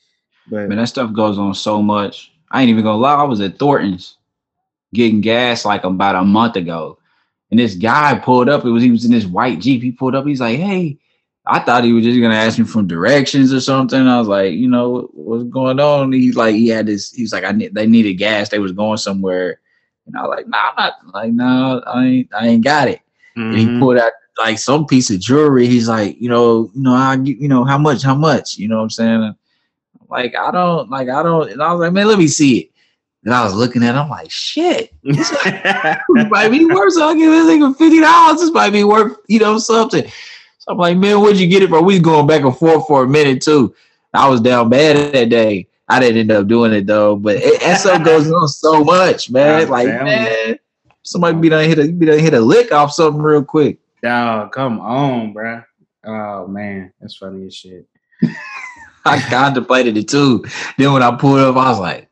[0.48, 2.30] But Man, that stuff goes on so much.
[2.50, 3.14] I ain't even gonna lie.
[3.16, 4.16] I was at Thornton's
[4.94, 6.98] getting gas like about a month ago.
[7.50, 8.64] And this guy pulled up.
[8.64, 9.82] It was he was in this white Jeep.
[9.82, 10.26] He pulled up.
[10.26, 10.98] He's like, Hey,
[11.50, 14.06] I thought he was just gonna ask me from directions or something.
[14.06, 16.12] I was like, you know, what's going on?
[16.12, 18.50] He's like, he had this, he was like, I need they needed gas.
[18.50, 19.60] They was going somewhere.
[20.06, 23.00] And I was like, nah, I'm not like, no, I ain't I ain't got it.
[23.34, 23.80] And he mhm.
[23.80, 25.66] pulled out like some piece of jewelry.
[25.66, 28.76] He's like, you know, you know, I you know, how much, how much, you know
[28.76, 29.34] what I'm saying?
[30.10, 32.67] Like, I don't, like, I don't, and I was like, man, let me see it.
[33.28, 35.30] And I was looking at it, I'm like, shit, this
[36.30, 38.40] might be worth so I'll give this nigga fifty dollars.
[38.40, 40.10] This might be worth, you know, something.
[40.60, 41.84] So I'm like, man, where'd you get it from?
[41.84, 43.74] We going back and forth for a minute too.
[44.14, 45.68] I was down bad that day.
[45.90, 49.30] I didn't end up doing it though, but it, that stuff goes on so much,
[49.30, 49.68] man.
[49.68, 50.04] Like, you.
[50.04, 50.58] man,
[51.02, 53.76] somebody be done hit a be done hit a lick off something real quick.
[54.02, 55.62] Dog, come on, bro.
[56.02, 57.86] Oh man, that's funny as shit.
[59.04, 60.46] I contemplated it too.
[60.78, 62.07] Then when I pulled up, I was like,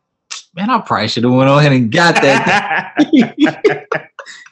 [0.56, 2.94] man, I probably should have went on ahead and got that.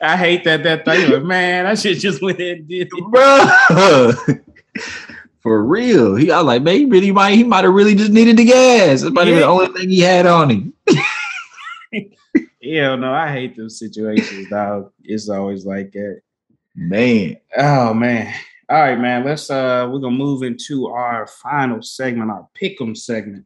[0.03, 3.05] I hate that that thing, but man, I should just went ahead and did it.
[3.11, 4.13] Bro.
[5.41, 6.15] For real.
[6.15, 8.45] He I was like, man, he really might he might have really just needed the
[8.45, 9.03] gas.
[9.03, 10.73] That's probably the only thing he had on him.
[12.63, 14.91] Hell no, I hate those situations, dog.
[15.03, 16.23] It's always like that.
[16.75, 17.37] Man.
[17.57, 18.35] Oh man.
[18.71, 19.25] All right, man.
[19.25, 23.45] Let's uh we're gonna move into our final segment, our pick'em segment.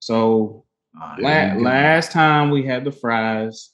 [0.00, 0.63] So
[1.00, 1.64] Oh, la- here we go.
[1.68, 3.70] last time we had the fries.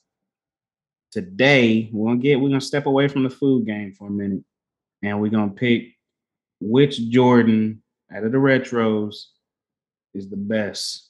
[1.12, 4.44] Today we're gonna get we're gonna step away from the food game for a minute,
[5.02, 5.88] and we're gonna pick
[6.60, 7.82] which Jordan
[8.14, 9.24] out of the retros
[10.14, 11.08] is the best.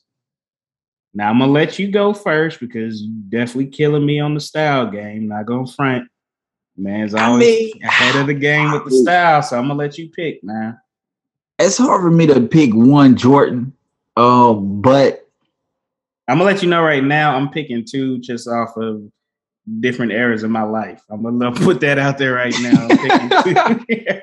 [1.12, 4.90] Now I'm gonna let you go first because you definitely killing me on the style
[4.90, 5.28] game.
[5.28, 6.08] Not gonna front.
[6.76, 9.98] Man's I always mean- ahead of the game with the style, so I'm gonna let
[9.98, 10.78] you pick, man.
[11.58, 13.74] It's hard for me to pick one Jordan.
[14.16, 15.19] Um, but
[16.30, 17.34] I'm gonna let you know right now.
[17.34, 19.02] I'm picking two just off of
[19.80, 21.02] different eras of my life.
[21.10, 22.86] I'm gonna put that out there right now.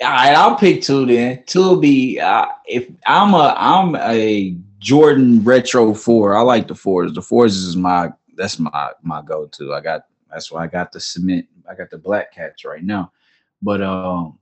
[0.00, 1.44] All right, I'll pick two then.
[1.44, 6.34] Two will be uh, if I'm a I'm a Jordan retro four.
[6.34, 7.12] I like the fours.
[7.12, 9.74] The fours is my that's my my go to.
[9.74, 11.46] I got that's why I got the cement.
[11.68, 13.12] I got the black cats right now.
[13.60, 14.38] But um,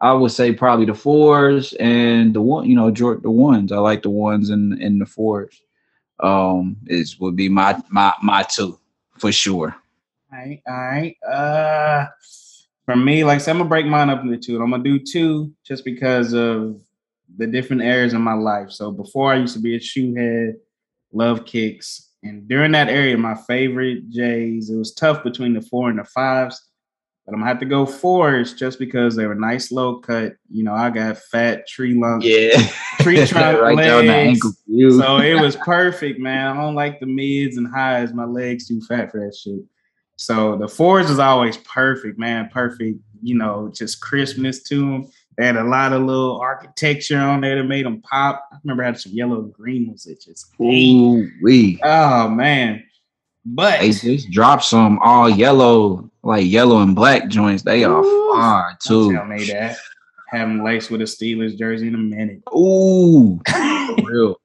[0.00, 2.68] I would say probably the fours and the one.
[2.68, 3.70] You know, Jordan the ones.
[3.70, 5.60] I like the ones and and the fours.
[6.20, 8.78] Um, is would be my my my two
[9.18, 9.74] for sure.
[10.32, 11.16] all right, all right.
[11.22, 12.06] Uh,
[12.84, 14.62] for me, like so I'm gonna break mine up into two.
[14.62, 16.80] I'm gonna do two just because of
[17.36, 18.70] the different areas in my life.
[18.70, 20.56] So before I used to be a shoe head,
[21.12, 24.70] love kicks, and during that area, my favorite J's.
[24.70, 26.60] It was tough between the four and the fives.
[27.26, 30.34] But I'm gonna have to go fours just because they were nice low cut.
[30.50, 32.68] You know, I got fat tree lung, Yeah,
[33.00, 34.40] tree trunk right there on the legs.
[34.98, 36.48] So it was perfect, man.
[36.48, 38.12] I don't like the mids and highs.
[38.12, 39.60] My legs too fat for that shit.
[40.16, 42.50] So the fours is always perfect, man.
[42.52, 45.10] Perfect, you know, just crispness to them.
[45.36, 48.46] They had a lot of little architecture on there that made them pop.
[48.52, 50.94] I remember I had some yellow and green ones that just ate.
[50.94, 51.80] Ooh, we.
[51.82, 52.83] Oh man.
[53.46, 57.62] But They just dropped some all yellow, like yellow and black joints.
[57.62, 58.32] They are Ooh.
[58.34, 59.12] fire too.
[59.12, 59.76] tell me that.
[60.30, 62.42] Have them laced with a Steelers jersey in a minute.
[62.56, 63.40] Ooh,
[64.02, 64.40] real.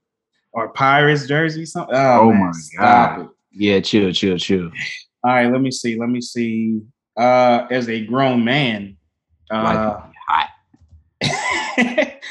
[0.52, 1.96] or Pirates jersey, something.
[1.96, 3.22] Oh, Oh man, my God.
[3.22, 3.28] it.
[3.52, 4.66] Yeah, chill, chill, chill.
[5.24, 5.98] All right, let me see.
[6.00, 6.82] Let me see.
[7.18, 8.98] Uh, as a grown man,
[9.50, 10.50] uh, hot.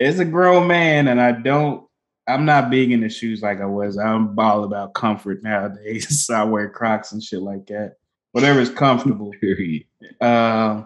[0.00, 1.86] As a grown man, and I don't,
[2.26, 3.98] I'm not big into shoes like I was.
[3.98, 6.28] I'm all about comfort nowadays.
[6.34, 7.96] I wear Crocs and shit like that.
[8.32, 9.30] Whatever is comfortable.
[9.40, 9.84] Period.
[10.20, 10.84] Uh,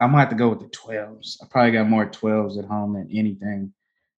[0.00, 1.36] I'm gonna have to go with the 12s.
[1.42, 3.72] I probably got more 12s at home than anything.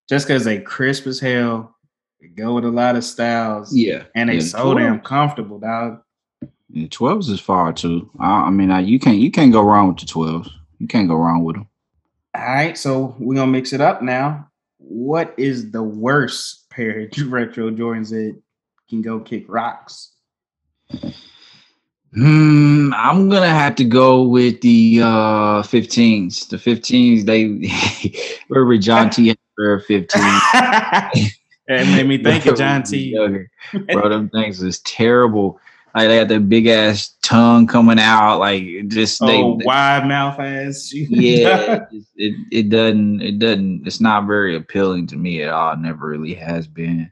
[0.09, 1.77] Just because they crisp as hell,
[2.21, 4.05] they go with a lot of styles, Yeah.
[4.15, 6.01] and they yeah, so 12 damn comfortable, dog.
[6.71, 8.11] Yeah, 12s is far too.
[8.19, 10.51] I, I mean, I, you can't you can't go wrong with the 12s.
[10.79, 11.69] You can't go wrong with them.
[12.35, 14.49] All right, so we're gonna mix it up now.
[14.93, 18.39] What is the worst pair of retro Jordans that
[18.91, 20.13] can go kick rocks?
[22.13, 26.47] Hmm, I'm gonna have to go with the uh 15s.
[26.51, 29.29] The 15s, they were with John T.
[29.29, 31.33] had a pair 15s.
[31.69, 33.17] it made me think of John T.
[33.93, 35.59] Bro, them things is terrible.
[35.95, 40.07] Like they got that big ass tongue coming out, like just they, Oh, they- wide
[40.09, 40.91] mouth ass.
[40.93, 45.75] yeah, it, it it doesn't it doesn't it's not very appealing to me at all.
[45.75, 47.11] It never really has been.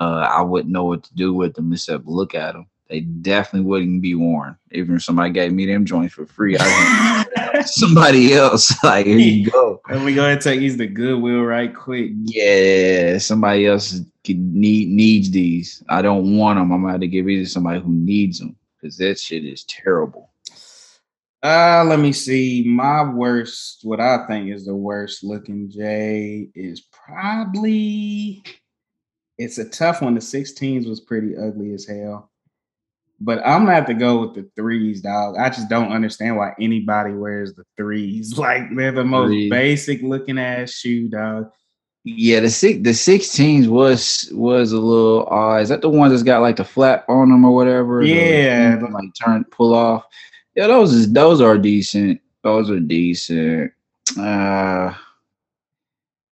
[0.00, 2.66] Uh, I wouldn't know what to do with them except look at them.
[2.88, 4.56] They definitely wouldn't be worn.
[4.72, 8.72] Even if somebody gave me them joints for free, I somebody else.
[8.82, 9.80] Like here you go.
[9.90, 12.12] And we go ahead and take these to Goodwill right quick.
[12.24, 15.82] Yeah, somebody else need needs these.
[15.88, 16.72] I don't want them.
[16.72, 19.64] I'm gonna have to give these to somebody who needs them because that shit is
[19.64, 20.30] terrible.
[21.42, 22.64] Uh, let me see.
[22.66, 28.42] My worst, what I think is the worst looking J is probably
[29.38, 30.14] it's a tough one.
[30.14, 32.30] The 16s was pretty ugly as hell.
[33.22, 35.36] But I'm gonna have to go with the threes, dog.
[35.38, 38.34] I just don't understand why anybody wears the threes.
[38.38, 39.50] Like they're the most Three.
[39.50, 41.50] basic looking ass shoe, dog.
[42.04, 46.22] Yeah, the six the sixteens was was a little uh is that the ones that's
[46.22, 48.02] got like the flap on them or whatever?
[48.02, 48.80] The- Yeah.
[48.90, 50.04] like turn pull off.
[50.54, 52.20] Yeah, those is those are decent.
[52.42, 53.72] Those are decent.
[54.18, 54.94] Uh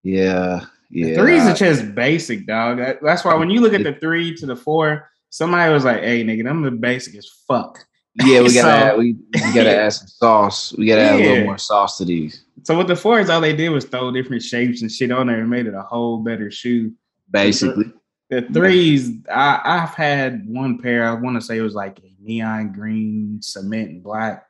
[0.03, 1.15] yeah, The yeah.
[1.17, 2.79] threes I- are just basic, dog.
[2.79, 6.01] That- That's why when you look at the three to the four, somebody was like,
[6.03, 7.85] "Hey, nigga, them the basic as fuck."
[8.25, 10.73] Yeah, we gotta so- add, we, we gotta add some sauce.
[10.77, 12.45] We gotta add a little more sauce to these.
[12.65, 15.41] So with the fours, all they did was throw different shapes and shit on there
[15.41, 16.93] and made it a whole better shoe.
[17.31, 17.93] Basically.
[18.31, 21.09] The threes, I, I've had one pair.
[21.09, 24.47] I want to say it was like a neon green, cement, and black,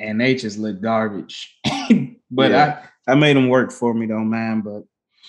[0.00, 1.56] and they just look garbage.
[2.32, 2.82] but Yeah.
[3.06, 4.60] I, I made them work for me, though, man.
[4.62, 4.82] But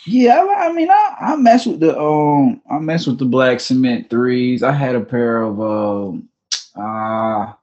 [0.08, 3.60] Yeah, I, I mean, I, I mess with the um, I mess with the black
[3.60, 4.64] cement threes.
[4.64, 6.30] I had a pair of um,
[6.76, 7.54] uh,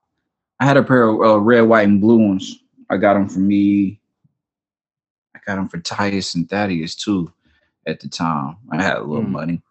[0.65, 2.57] I had a pair of uh, red, white, and blue ones.
[2.89, 4.01] I got them for me.
[5.37, 7.31] I got them for Tyus and Thaddeus too.
[7.87, 9.31] At the time, I had a little Mm.
[9.33, 9.63] money.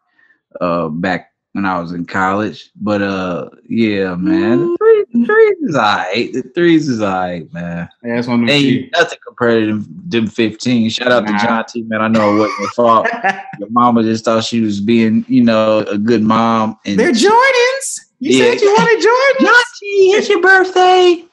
[0.61, 5.57] Uh, back when I was in college, but uh, yeah, man, the threes, the threes
[5.69, 6.31] is alright.
[6.33, 7.89] The threes is alright, man.
[8.03, 10.89] yeah, that's one of them Ain't nothing compared to them, them 15.
[10.91, 11.39] Shout out Nah.
[11.39, 12.01] to John T, man.
[12.01, 13.07] I know it wasn't your fault.
[13.57, 16.77] Your mama just thought she was being, you know, a good mom.
[16.85, 17.99] And They're Jordans.
[18.23, 18.51] You Yeah.
[18.51, 19.45] said you wanted Jordans.
[19.45, 21.25] John T, it's your birthday.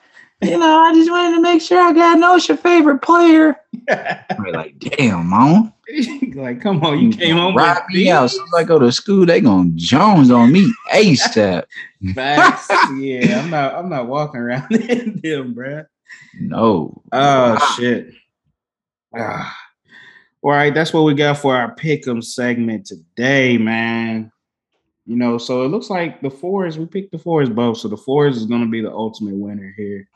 [0.43, 3.55] You know, I just wanted to make sure I got know it's your favorite player.
[3.89, 5.73] I'm like, damn, mom.
[6.35, 8.25] like, come on, you came home Ride with me out.
[8.25, 11.63] As soon as I go to school, they gonna Jones on me ASAP.
[12.15, 12.69] Facts.
[12.97, 13.75] yeah, I'm not.
[13.75, 15.87] I'm not walking around in them, bruh.
[16.41, 17.03] No.
[17.13, 18.09] Oh shit.
[19.17, 19.57] Ah.
[20.43, 24.33] All right, that's what we got for our pick'em segment today, man.
[25.11, 27.79] You know, so it looks like the fours, we picked the fours both.
[27.79, 30.09] So the fours is gonna be the ultimate winner here.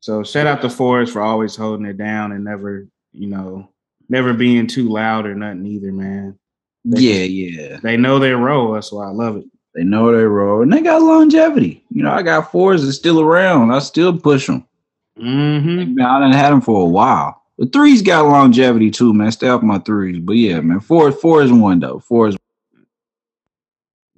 [0.00, 3.68] So shout out to fours for always holding it down and never, you know,
[4.08, 6.36] never being too loud or nothing either, man.
[6.82, 7.78] Yeah, yeah.
[7.84, 8.72] They know their role.
[8.72, 9.44] That's why I love it.
[9.76, 11.84] They know their role, and they got longevity.
[11.90, 13.70] You know, I got fours that's still around.
[13.70, 14.66] I still push them.
[15.20, 16.00] Mm-hmm.
[16.00, 17.40] I done had them for a while.
[17.58, 19.30] The threes got longevity too, man.
[19.30, 20.18] Stay off my threes.
[20.18, 22.00] But yeah, man, four four is one though.
[22.00, 22.36] Four is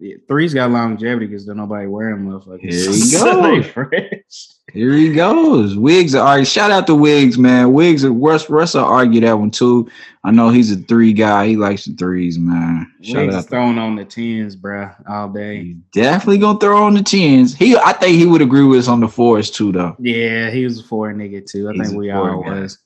[0.05, 2.61] Yeah, three's got longevity because don't nobody wear them motherfuckers.
[2.61, 3.43] Here you So go.
[3.57, 4.49] they fresh.
[4.71, 5.79] here he goes.
[5.79, 6.47] Wiggs all right.
[6.47, 7.73] Shout out to Wigs, man.
[7.73, 9.89] Wiggs Russ Russ will argue that one too.
[10.23, 11.47] I know he's a three guy.
[11.47, 12.93] He likes the threes, man.
[13.01, 15.63] Shout Wigs out throwing on the tens, bruh, all day.
[15.65, 17.55] He's definitely gonna throw on the tens.
[17.55, 19.97] He I think he would agree with us on the fours too, though.
[19.99, 21.71] Yeah, he was a four nigga too.
[21.71, 22.61] I He's think we all guy.
[22.61, 22.79] was.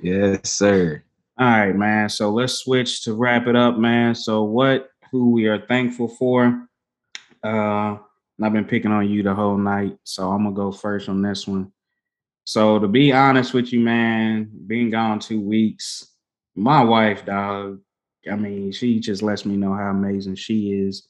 [0.00, 1.02] Yes, sir.
[1.36, 2.08] All right, man.
[2.10, 4.14] So let's switch to wrap it up, man.
[4.14, 6.68] So what who we are thankful for.
[7.42, 7.96] Uh
[8.36, 11.22] and I've been picking on you the whole night, so I'm gonna go first on
[11.22, 11.72] this one.
[12.44, 16.08] So to be honest with you, man, being gone two weeks,
[16.56, 17.80] my wife, dog,
[18.30, 21.06] I mean, she just lets me know how amazing she is.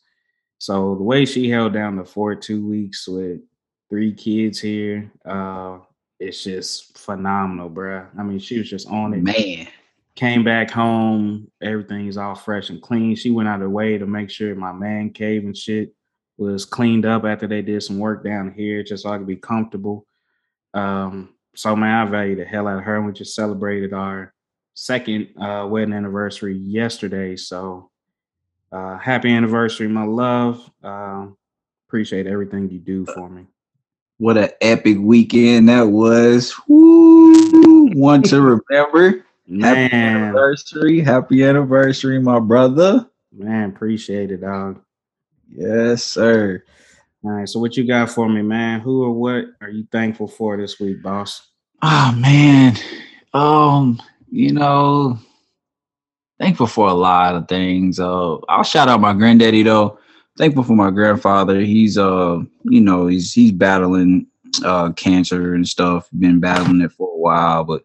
[0.58, 3.40] So the way she held down the fort two weeks with
[3.88, 5.78] three kids here, uh,
[6.20, 8.06] it's just phenomenal, bruh.
[8.18, 9.22] I mean, she was just on it.
[9.22, 9.68] Man.
[10.16, 13.16] Came back home, everything's all fresh and clean.
[13.16, 15.92] She went out of the way to make sure my man cave and shit
[16.36, 19.36] was cleaned up after they did some work down here, just so I could be
[19.36, 20.06] comfortable.
[20.72, 22.96] Um, so man, I value the hell out of her.
[22.96, 24.32] And we just celebrated our
[24.74, 27.36] second uh, wedding anniversary yesterday.
[27.36, 27.90] So
[28.72, 30.68] uh, happy anniversary, my love.
[30.82, 31.26] Uh,
[31.88, 33.46] appreciate everything you do for me.
[34.18, 36.54] What an epic weekend that was.
[36.68, 37.88] Woo!
[37.94, 39.24] One to remember.
[39.46, 41.00] Man, Happy anniversary.
[41.00, 43.06] Happy anniversary, my brother.
[43.32, 44.80] man, appreciate it, dog.
[45.48, 46.62] Yes, sir.
[47.24, 48.80] All right, so what you got for me, man?
[48.80, 51.48] Who or what are you thankful for this week, boss?
[51.82, 52.76] Oh man.
[53.34, 54.00] Um,
[54.30, 55.18] you know,
[56.38, 57.98] thankful for a lot of things.
[58.00, 59.98] Uh I'll shout out my granddaddy though.
[60.38, 61.60] Thankful for my grandfather.
[61.60, 64.26] He's uh, you know, he's he's battling
[64.64, 67.82] uh cancer and stuff, been battling it for a while, but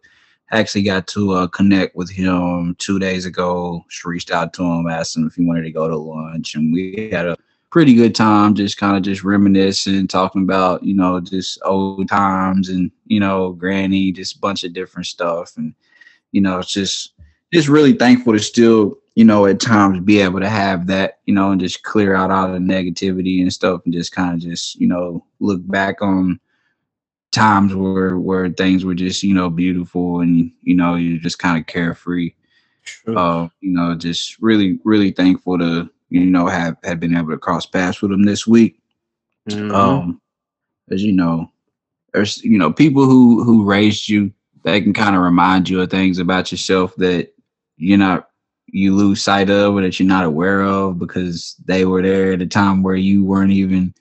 [0.52, 3.84] actually got to uh connect with him two days ago.
[3.88, 6.72] Just reached out to him, asked him if he wanted to go to lunch, and
[6.72, 7.36] we had a
[7.70, 12.68] pretty good time just kind of just reminiscing talking about you know just old times
[12.68, 15.72] and you know granny just a bunch of different stuff and
[16.32, 17.12] you know it's just
[17.52, 21.34] just really thankful to still you know at times be able to have that you
[21.34, 24.74] know and just clear out all the negativity and stuff and just kind of just
[24.74, 26.40] you know look back on
[27.32, 31.58] times where where things were just you know beautiful and you know you're just kind
[31.58, 32.32] of carefree
[33.08, 37.38] uh, you know, just really, really thankful to, you know, have have been able to
[37.38, 38.80] cross paths with them this week.
[39.48, 39.72] Mhm.
[39.72, 40.20] Um,
[40.90, 41.50] as you know,
[42.12, 44.32] there's you know people who who raised you
[44.64, 47.32] that can kind of remind you of things about yourself that
[47.76, 48.28] you're not
[48.72, 52.42] you lose sight of or that you're not aware of because they were there at
[52.42, 53.92] a time where you weren't even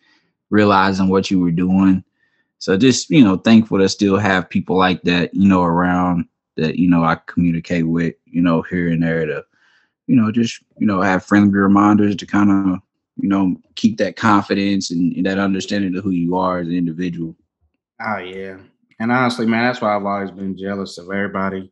[0.52, 2.04] realizing what you were doing.
[2.60, 6.26] So just you know, thankful to still have people like that, you know, around
[6.58, 9.44] that you know I communicate with, you know, here and there to,
[10.08, 12.80] you know, just you know have friendly reminders to kind of
[13.18, 16.76] you know keep that confidence and, and that understanding of who you are as an
[16.76, 17.36] individual.
[18.06, 18.58] Oh yeah,
[19.00, 21.72] and honestly, man, that's why I've always been jealous of everybody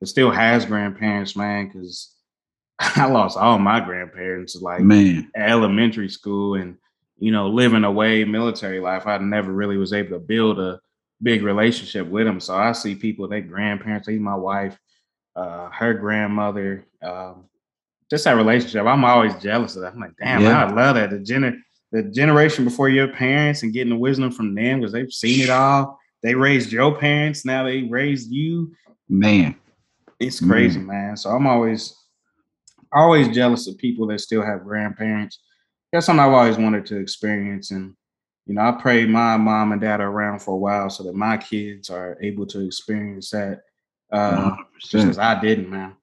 [0.00, 1.68] that still has grandparents, man.
[1.68, 2.14] Because
[2.78, 6.78] I lost all my grandparents like Man, elementary school, and
[7.22, 9.06] you know, living away military life.
[9.06, 10.80] I never really was able to build a
[11.22, 12.40] big relationship with them.
[12.40, 14.76] So I see people, their grandparents, even my wife,
[15.36, 17.44] uh, her grandmother, um,
[18.10, 18.84] just that relationship.
[18.86, 19.92] I'm always jealous of that.
[19.94, 20.64] I'm like, damn, Yeah.
[20.64, 21.10] I love that.
[21.10, 21.58] The gener-
[21.92, 25.50] the generation before your parents and getting the wisdom from them because they've seen it
[25.50, 25.98] all.
[26.24, 28.72] They raised your parents, now they raised you.
[29.08, 29.54] man,
[30.18, 30.86] It's crazy, Mm.
[30.86, 31.16] man.
[31.16, 31.94] So I'm always
[32.92, 35.38] always jealous of people that still have grandparents.
[35.92, 37.70] That's something I've always wanted to experience.
[37.70, 37.94] And
[38.46, 41.14] you know, I pray my mom and dad are around for a while so that
[41.14, 43.60] my kids are able to experience that.
[44.10, 45.94] Uh, just as I didn't, man.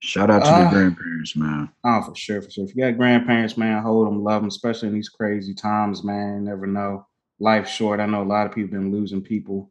[0.00, 0.64] Shout out to Ah.
[0.64, 1.68] the grandparents, man.
[1.84, 2.64] Oh, for sure, for sure.
[2.64, 6.36] If you got grandparents, man, hold them, love them, especially in these crazy times, man.
[6.36, 7.06] You never know.
[7.40, 8.00] Life's short.
[8.00, 9.70] I know a lot of people been losing people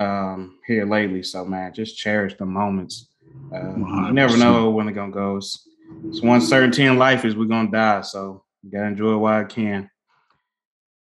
[0.00, 1.22] um, here lately.
[1.22, 3.08] So, man, just cherish the moments.
[3.52, 5.36] Uh, you never know when it's gonna go.
[5.36, 5.68] It's,
[6.06, 8.00] it's one certainty in life is we're gonna die.
[8.02, 9.90] So gotta enjoy it while I can.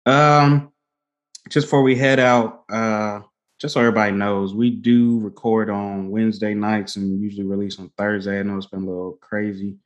[0.06, 0.72] Um,
[1.50, 3.22] just before we head out, uh,
[3.60, 8.40] just so everybody knows, we do record on Wednesday nights and usually release on Thursday.
[8.40, 9.78] I know it's been a little crazy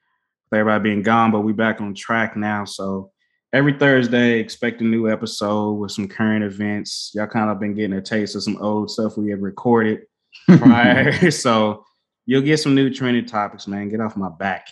[0.49, 2.65] with everybody being gone, but we're back on track now.
[2.65, 3.11] So
[3.53, 7.11] every Thursday, expect a new episode with some current events.
[7.13, 10.01] Y'all kind of been getting a taste of some old stuff we have recorded
[10.57, 11.31] prior.
[11.31, 11.85] so
[12.25, 13.89] you'll get some new trending topics, man.
[13.89, 14.67] Get off my back.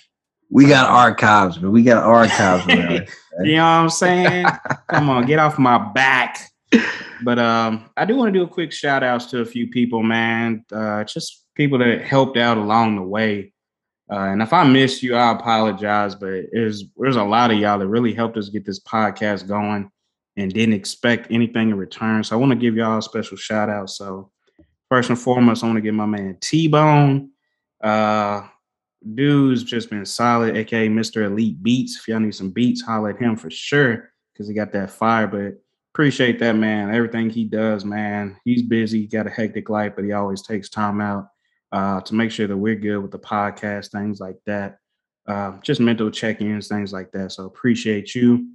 [0.50, 2.68] We got archives, but we got archives.
[2.68, 3.08] around.
[3.44, 4.46] You know what I'm saying?
[4.88, 6.38] Come on, get off my back.
[7.22, 10.04] But um, I do want to do a quick shout outs to a few people,
[10.04, 10.64] man.
[10.72, 13.54] Uh, just people that helped out along the way.
[14.10, 16.16] Uh, and if I missed you, I apologize.
[16.16, 19.92] But there's there's a lot of y'all that really helped us get this podcast going
[20.38, 22.24] and didn't expect anything in return.
[22.24, 23.90] So I want to give y'all a special shout out.
[23.90, 24.32] So
[24.90, 27.32] first and foremost, I want to give my man T Bone.
[27.82, 28.48] Uh,
[29.14, 31.26] dude's just been solid, aka Mr.
[31.26, 31.98] Elite Beats.
[31.98, 35.28] If y'all need some beats, holler at him for sure because he got that fire.
[35.28, 35.62] But
[35.94, 36.94] appreciate that man.
[36.94, 38.38] Everything he does, man.
[38.44, 41.28] He's busy, got a hectic life, but he always takes time out
[41.72, 44.80] uh, to make sure that we're good with the podcast, things like that.
[45.28, 47.32] Uh, just mental check-ins, things like that.
[47.32, 48.50] So appreciate you.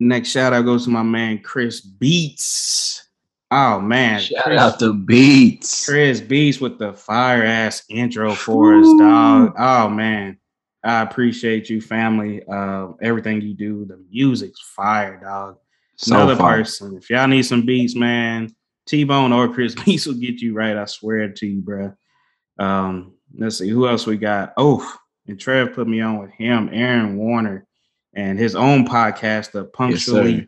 [0.00, 3.08] Next shout out goes to my man Chris Beats.
[3.50, 5.86] Oh man, Shout Chris- out to Beats.
[5.86, 9.54] Chris Beats with the fire ass intro for us, dog.
[9.58, 10.38] Oh man,
[10.82, 12.42] I appreciate you, family.
[12.50, 13.84] Uh, everything you do.
[13.84, 15.58] The music's fire, dog.
[15.96, 16.96] So Another person.
[16.96, 18.50] If y'all need some beats, man,
[18.86, 20.76] T Bone or Chris Beats will get you right.
[20.76, 21.92] I swear to you, bro.
[22.58, 24.52] Um, let's see who else we got.
[24.56, 24.84] Oh,
[25.28, 27.66] and Trev put me on with him, Aaron Warner,
[28.14, 30.46] and his own podcast, the Punctually Yes,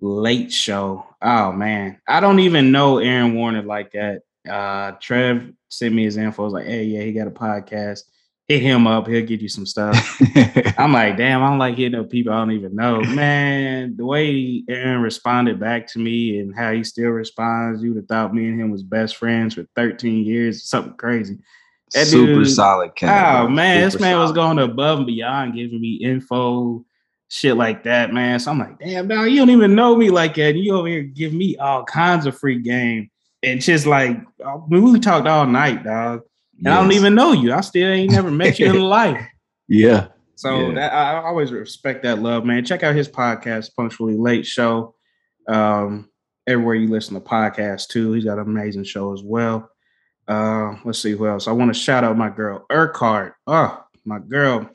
[0.00, 1.05] Late Show.
[1.22, 4.22] Oh man, I don't even know Aaron Warner like that.
[4.48, 6.42] Uh, Trev sent me his info.
[6.42, 8.00] I was like, hey, yeah, he got a podcast.
[8.48, 9.08] Hit him up.
[9.08, 10.20] He'll get you some stuff.
[10.78, 13.00] I'm like, damn, I don't like hitting up people I don't even know.
[13.00, 17.96] Man, the way Aaron responded back to me and how he still responds, you would
[18.02, 21.38] have thought me and him was best friends for 13 years, something crazy.
[21.92, 23.40] That Super dude- solid cat.
[23.40, 26.84] Oh man, this Super man was going above and beyond, giving me info,
[27.28, 28.38] shit like that, man.
[28.38, 30.54] So I'm like, damn, dog, you don't even know me like that.
[30.54, 33.10] You over here give me all kinds of free game.
[33.42, 36.22] And just like uh, we talked all night, dog.
[36.58, 37.52] And I don't even know you.
[37.52, 39.24] I still ain't never met you in life.
[39.68, 40.08] Yeah.
[40.36, 40.74] So Yeah.
[40.74, 42.64] that I I always respect that love, man.
[42.64, 44.94] Check out his podcast, Punctually Late Show.
[45.48, 46.08] Um,
[46.46, 48.12] everywhere you listen to podcasts too.
[48.12, 49.68] He's got an amazing show as well.
[50.28, 51.46] Uh, let's see who else.
[51.46, 53.34] I want to shout out my girl Urquhart.
[53.46, 54.68] Oh, my girl,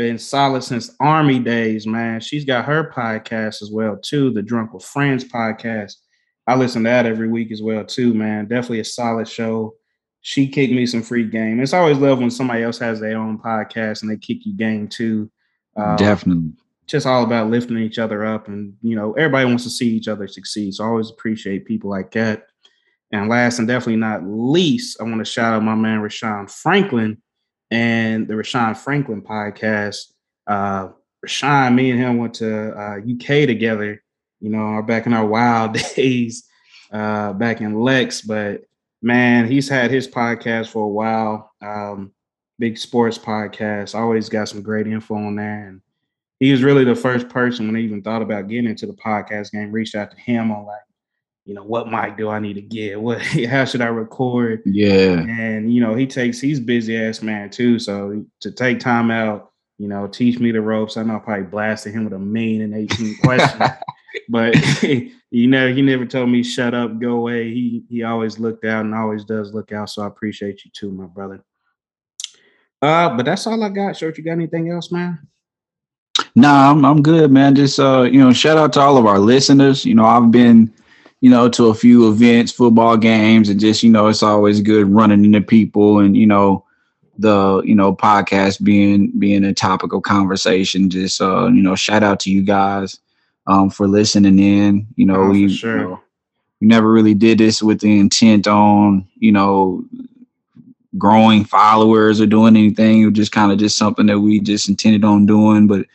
[0.00, 2.20] been solid since Army days, man.
[2.20, 5.92] She's got her podcast as well too, the Drunk with Friends podcast.
[6.46, 8.46] I listen to that every week as well too, man.
[8.46, 9.74] Definitely a solid show.
[10.22, 11.60] She kicked me some free game.
[11.60, 14.88] It's always love when somebody else has their own podcast and they kick you game
[14.88, 15.30] too.
[15.76, 16.52] Uh, Definitely.
[16.86, 20.08] just all about lifting each other up and you know everybody wants to see each
[20.08, 22.46] other succeed so i always appreciate people like that
[23.12, 27.16] and last and definitely not least i want to shout out my man rashawn franklin
[27.70, 30.12] and the rashawn franklin podcast
[30.46, 30.88] uh
[31.24, 34.02] rashawn me and him went to uh uk together
[34.40, 36.48] you know back in our wild days
[36.92, 38.62] uh back in lex but
[39.02, 42.12] man he's had his podcast for a while um
[42.58, 45.80] big sports podcast always got some great info on there and
[46.40, 49.52] he was really the first person when I even thought about getting into the podcast
[49.52, 50.80] game, reached out to him on like,
[51.44, 53.00] you know, what mic do I need to get?
[53.00, 54.62] What how should I record?
[54.66, 55.20] Yeah.
[55.20, 57.78] And you know, he takes he's busy ass man too.
[57.78, 60.96] So to take time out, you know, teach me the ropes.
[60.96, 63.70] I know I probably blasted him with a million and 18 questions.
[64.28, 67.52] but you know, he never told me shut up, go away.
[67.52, 69.90] He he always looked out and always does look out.
[69.90, 71.44] So I appreciate you too, my brother.
[72.82, 73.96] Uh, but that's all I got.
[73.96, 75.18] Short, you got anything else, man?
[76.34, 77.54] Nah, I'm I'm good, man.
[77.54, 79.84] Just uh, you know, shout out to all of our listeners.
[79.84, 80.72] You know, I've been,
[81.20, 84.86] you know, to a few events, football games, and just, you know, it's always good
[84.88, 86.64] running into people and, you know,
[87.18, 90.88] the, you know, podcast being being a topic of conversation.
[90.88, 92.98] Just uh, you know, shout out to you guys
[93.46, 94.86] um for listening in.
[94.96, 95.76] You know, Oh, we sure.
[95.78, 96.00] you know,
[96.60, 99.84] we never really did this with the intent on, you know,
[100.98, 103.02] growing followers or doing anything.
[103.02, 105.86] It was just kind of just something that we just intended on doing, but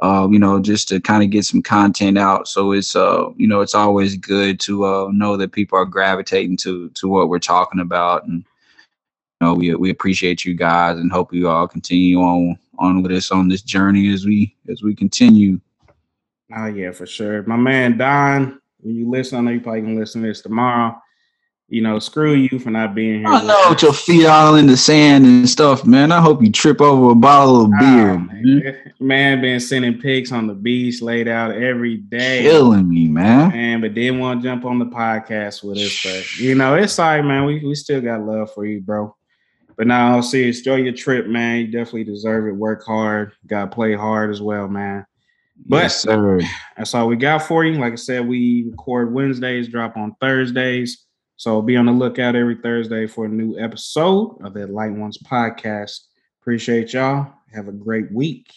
[0.00, 2.48] uh, you know, just to kind of get some content out.
[2.48, 6.56] So it's uh, you know, it's always good to uh know that people are gravitating
[6.58, 8.26] to to what we're talking about.
[8.26, 8.44] And
[9.40, 13.12] you know, we we appreciate you guys and hope you all continue on on with
[13.12, 15.60] us on this journey as we as we continue.
[16.54, 17.42] Oh yeah, for sure.
[17.44, 21.00] My man Don, when you listen, I know you probably gonna listen to this tomorrow.
[21.68, 23.28] You know, screw you for not being here.
[23.28, 26.12] I know with your feet all in the sand and stuff, man.
[26.12, 28.18] I hope you trip over a bottle of beer.
[28.18, 28.28] man.
[28.42, 28.92] man.
[29.00, 32.42] Man been sending pics on the beach laid out every day.
[32.42, 33.50] Killing me, man.
[33.50, 36.00] Man, but didn't want to jump on the podcast with us.
[36.04, 37.44] But you know, it's all right, man.
[37.44, 39.16] We we still got love for you, bro.
[39.76, 41.58] But now, I'll see serious, enjoy your trip, man.
[41.58, 42.52] You definitely deserve it.
[42.52, 45.04] Work hard, gotta play hard as well, man.
[45.66, 46.40] But- yes, sir.
[46.76, 47.78] That's all we got for you.
[47.78, 51.05] Like I said, we record Wednesdays, drop on Thursdays.
[51.36, 55.18] So be on the lookout every Thursday for a new episode of the Light Ones
[55.18, 56.00] podcast.
[56.40, 57.30] Appreciate y'all.
[57.52, 58.50] Have a great week.